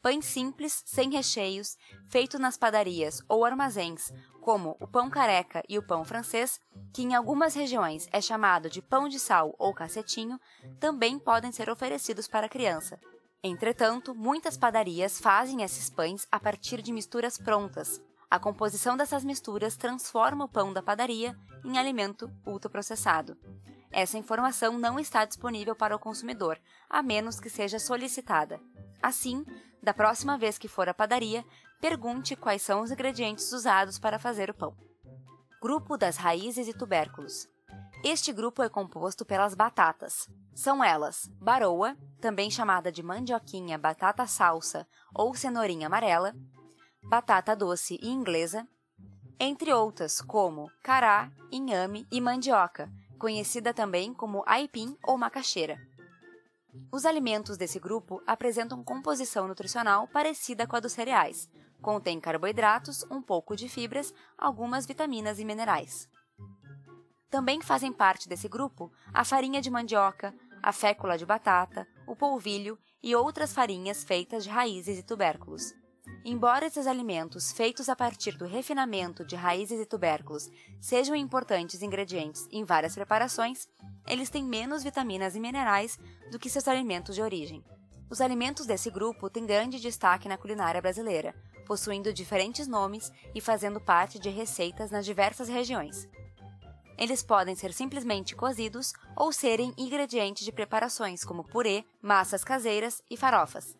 Pães 0.00 0.24
simples, 0.24 0.82
sem 0.86 1.10
recheios, 1.10 1.76
feitos 2.08 2.40
nas 2.40 2.56
padarias 2.56 3.20
ou 3.28 3.44
armazéns, 3.44 4.12
como 4.48 4.78
o 4.80 4.86
pão 4.86 5.10
careca 5.10 5.62
e 5.68 5.76
o 5.76 5.82
pão 5.82 6.02
francês, 6.06 6.58
que 6.94 7.02
em 7.02 7.14
algumas 7.14 7.52
regiões 7.52 8.08
é 8.10 8.18
chamado 8.18 8.70
de 8.70 8.80
pão 8.80 9.06
de 9.06 9.18
sal 9.18 9.54
ou 9.58 9.74
cacetinho, 9.74 10.40
também 10.80 11.18
podem 11.18 11.52
ser 11.52 11.68
oferecidos 11.68 12.26
para 12.26 12.46
a 12.46 12.48
criança. 12.48 12.98
Entretanto, 13.44 14.14
muitas 14.14 14.56
padarias 14.56 15.20
fazem 15.20 15.62
esses 15.62 15.90
pães 15.90 16.26
a 16.32 16.40
partir 16.40 16.80
de 16.80 16.94
misturas 16.94 17.36
prontas. 17.36 18.00
A 18.30 18.38
composição 18.38 18.96
dessas 18.96 19.22
misturas 19.22 19.76
transforma 19.76 20.46
o 20.46 20.48
pão 20.48 20.72
da 20.72 20.82
padaria 20.82 21.36
em 21.62 21.76
alimento 21.76 22.32
ultraprocessado. 22.46 23.36
Essa 23.92 24.16
informação 24.16 24.78
não 24.78 24.98
está 24.98 25.26
disponível 25.26 25.76
para 25.76 25.94
o 25.94 25.98
consumidor, 25.98 26.58
a 26.88 27.02
menos 27.02 27.38
que 27.38 27.50
seja 27.50 27.78
solicitada. 27.78 28.58
Assim, 29.02 29.44
da 29.82 29.92
próxima 29.92 30.38
vez 30.38 30.56
que 30.56 30.68
for 30.68 30.88
à 30.88 30.94
padaria, 30.94 31.44
pergunte 31.80 32.34
quais 32.36 32.62
são 32.62 32.82
os 32.82 32.90
ingredientes 32.90 33.52
usados 33.52 33.98
para 33.98 34.18
fazer 34.18 34.50
o 34.50 34.54
pão. 34.54 34.76
Grupo 35.60 35.96
das 35.96 36.16
raízes 36.16 36.68
e 36.68 36.72
tubérculos. 36.72 37.48
Este 38.04 38.32
grupo 38.32 38.62
é 38.62 38.68
composto 38.68 39.24
pelas 39.24 39.54
batatas. 39.54 40.28
São 40.54 40.82
elas 40.82 41.28
baroa, 41.40 41.96
também 42.20 42.50
chamada 42.50 42.92
de 42.92 43.02
mandioquinha, 43.02 43.76
batata 43.76 44.26
salsa 44.26 44.86
ou 45.14 45.34
cenourinha 45.34 45.86
amarela, 45.86 46.34
batata 47.02 47.56
doce 47.56 47.98
e 48.00 48.08
inglesa, 48.08 48.66
entre 49.40 49.72
outras 49.72 50.20
como 50.20 50.70
cará, 50.82 51.30
inhame 51.50 52.06
e 52.10 52.20
mandioca, 52.20 52.90
conhecida 53.18 53.72
também 53.72 54.12
como 54.12 54.44
aipim 54.46 54.96
ou 55.04 55.16
macaxeira. 55.16 55.78
Os 56.92 57.04
alimentos 57.04 57.56
desse 57.56 57.78
grupo 57.78 58.22
apresentam 58.26 58.84
composição 58.84 59.48
nutricional 59.48 60.06
parecida 60.08 60.66
com 60.66 60.76
a 60.76 60.80
dos 60.80 60.92
cereais. 60.92 61.48
Contém 61.80 62.20
carboidratos, 62.20 63.04
um 63.10 63.22
pouco 63.22 63.54
de 63.56 63.68
fibras, 63.68 64.12
algumas 64.36 64.86
vitaminas 64.86 65.38
e 65.38 65.44
minerais. 65.44 66.08
Também 67.30 67.60
fazem 67.60 67.92
parte 67.92 68.28
desse 68.28 68.48
grupo 68.48 68.90
a 69.12 69.24
farinha 69.24 69.60
de 69.60 69.70
mandioca, 69.70 70.34
a 70.62 70.72
fécula 70.72 71.16
de 71.16 71.26
batata, 71.26 71.86
o 72.06 72.16
polvilho 72.16 72.78
e 73.02 73.14
outras 73.14 73.52
farinhas 73.52 74.02
feitas 74.02 74.44
de 74.44 74.50
raízes 74.50 74.98
e 74.98 75.02
tubérculos. 75.02 75.72
Embora 76.24 76.66
esses 76.66 76.86
alimentos 76.86 77.52
feitos 77.52 77.88
a 77.88 77.94
partir 77.94 78.36
do 78.36 78.46
refinamento 78.46 79.24
de 79.24 79.36
raízes 79.36 79.80
e 79.80 79.86
tubérculos 79.86 80.48
sejam 80.80 81.14
importantes 81.14 81.82
ingredientes 81.82 82.48
em 82.50 82.64
várias 82.64 82.94
preparações, 82.94 83.68
eles 84.06 84.30
têm 84.30 84.42
menos 84.42 84.82
vitaminas 84.82 85.36
e 85.36 85.40
minerais 85.40 85.98
do 86.30 86.38
que 86.38 86.50
seus 86.50 86.66
alimentos 86.66 87.14
de 87.14 87.22
origem. 87.22 87.62
Os 88.10 88.22
alimentos 88.22 88.66
desse 88.66 88.90
grupo 88.90 89.28
têm 89.28 89.46
grande 89.46 89.78
destaque 89.78 90.28
na 90.28 90.38
culinária 90.38 90.80
brasileira, 90.80 91.34
possuindo 91.68 92.14
diferentes 92.14 92.66
nomes 92.66 93.12
e 93.34 93.40
fazendo 93.42 93.78
parte 93.78 94.18
de 94.18 94.30
receitas 94.30 94.90
nas 94.90 95.04
diversas 95.04 95.48
regiões. 95.48 96.08
Eles 96.96 97.22
podem 97.22 97.54
ser 97.54 97.72
simplesmente 97.72 98.34
cozidos 98.34 98.92
ou 99.14 99.30
serem 99.30 99.72
ingredientes 99.76 100.44
de 100.44 100.50
preparações 100.50 101.22
como 101.22 101.44
purê, 101.44 101.84
massas 102.02 102.42
caseiras 102.42 103.02
e 103.08 103.16
farofas. 103.16 103.76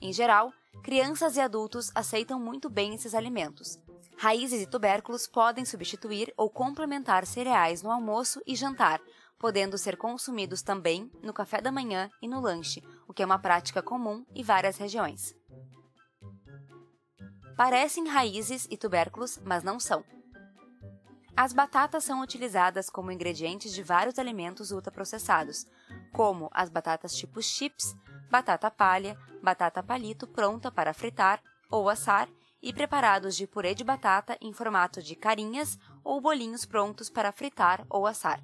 Em 0.00 0.12
geral, 0.12 0.52
crianças 0.82 1.36
e 1.36 1.40
adultos 1.40 1.90
aceitam 1.94 2.38
muito 2.38 2.68
bem 2.68 2.94
esses 2.94 3.14
alimentos. 3.14 3.80
Raízes 4.16 4.62
e 4.62 4.66
tubérculos 4.66 5.26
podem 5.26 5.64
substituir 5.64 6.32
ou 6.36 6.48
complementar 6.48 7.26
cereais 7.26 7.82
no 7.82 7.90
almoço 7.90 8.40
e 8.46 8.54
jantar, 8.54 9.00
podendo 9.38 9.76
ser 9.76 9.96
consumidos 9.96 10.62
também 10.62 11.10
no 11.20 11.32
café 11.32 11.60
da 11.60 11.72
manhã 11.72 12.08
e 12.20 12.28
no 12.28 12.40
lanche, 12.40 12.80
o 13.08 13.12
que 13.12 13.24
é 13.24 13.26
uma 13.26 13.40
prática 13.40 13.82
comum 13.82 14.24
em 14.32 14.44
várias 14.44 14.76
regiões. 14.76 15.34
Parecem 17.56 18.08
raízes 18.08 18.66
e 18.70 18.76
tubérculos, 18.76 19.38
mas 19.44 19.62
não 19.62 19.78
são. 19.78 20.04
As 21.36 21.52
batatas 21.52 22.04
são 22.04 22.20
utilizadas 22.20 22.90
como 22.90 23.10
ingredientes 23.10 23.72
de 23.72 23.82
vários 23.82 24.18
alimentos 24.18 24.70
ultraprocessados, 24.70 25.66
como 26.12 26.50
as 26.52 26.68
batatas 26.68 27.14
tipo 27.14 27.42
chips, 27.42 27.94
batata 28.30 28.70
palha, 28.70 29.18
batata 29.42 29.82
palito 29.82 30.26
pronta 30.26 30.70
para 30.70 30.92
fritar 30.92 31.42
ou 31.70 31.88
assar 31.88 32.28
e 32.62 32.72
preparados 32.72 33.34
de 33.34 33.46
purê 33.46 33.74
de 33.74 33.82
batata 33.82 34.36
em 34.40 34.52
formato 34.52 35.02
de 35.02 35.16
carinhas 35.16 35.78
ou 36.04 36.20
bolinhos 36.20 36.64
prontos 36.64 37.10
para 37.10 37.32
fritar 37.32 37.84
ou 37.88 38.06
assar. 38.06 38.42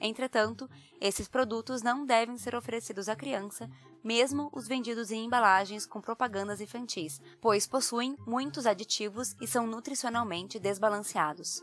Entretanto, 0.00 0.68
esses 1.00 1.28
produtos 1.28 1.82
não 1.82 2.04
devem 2.04 2.36
ser 2.36 2.54
oferecidos 2.54 3.08
à 3.08 3.16
criança, 3.16 3.68
mesmo 4.04 4.50
os 4.52 4.68
vendidos 4.68 5.10
em 5.10 5.24
embalagens 5.24 5.86
com 5.86 6.00
propagandas 6.00 6.60
infantis, 6.60 7.20
pois 7.40 7.66
possuem 7.66 8.16
muitos 8.26 8.66
aditivos 8.66 9.34
e 9.40 9.46
são 9.46 9.66
nutricionalmente 9.66 10.58
desbalanceados. 10.58 11.62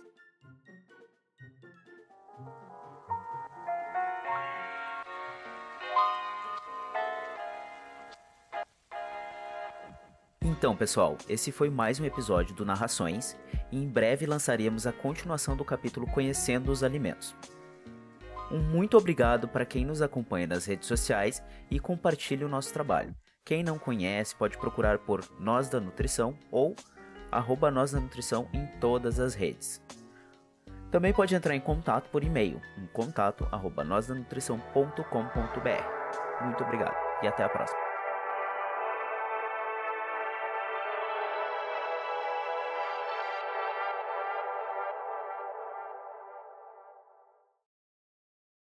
Então, 10.42 10.76
pessoal, 10.76 11.18
esse 11.28 11.52
foi 11.52 11.70
mais 11.70 12.00
um 12.00 12.06
episódio 12.06 12.56
do 12.56 12.66
Narrações 12.66 13.36
e 13.72 13.78
em 13.78 13.88
breve 13.88 14.26
lançaremos 14.26 14.86
a 14.88 14.94
continuação 14.94 15.58
do 15.58 15.66
capítulo 15.66 16.08
Conhecendo 16.08 16.72
os 16.72 16.84
Alimentos. 16.84 17.36
Um 18.54 18.60
muito 18.60 18.96
obrigado 18.96 19.48
para 19.48 19.66
quem 19.66 19.84
nos 19.84 20.00
acompanha 20.00 20.46
nas 20.46 20.68
redes 20.68 20.88
sociais 20.88 21.42
e 21.72 21.80
compartilha 21.80 22.46
o 22.46 22.50
nosso 22.50 22.72
trabalho. 22.72 23.16
Quem 23.44 23.64
não 23.64 23.80
conhece 23.80 24.36
pode 24.36 24.60
procurar 24.60 25.00
por 25.00 25.28
Nós 25.40 25.68
da 25.68 25.80
Nutrição 25.80 26.38
ou 26.52 26.76
arroba 27.32 27.72
Nós 27.72 27.94
da 27.94 28.00
Nutrição 28.00 28.48
em 28.54 28.68
todas 28.80 29.20
as 29.20 29.34
redes. 29.34 29.82
Também 30.92 31.12
pode 31.12 31.34
entrar 31.34 31.56
em 31.56 31.60
contato 31.60 32.12
por 32.12 32.24
e-mail, 32.24 32.62
em 32.78 32.86
contato 32.94 33.48
arroba 33.52 33.84
Muito 36.44 36.64
obrigado 36.64 36.96
e 37.24 37.28
até 37.28 37.44
a 37.44 37.50
próxima. 37.50 37.83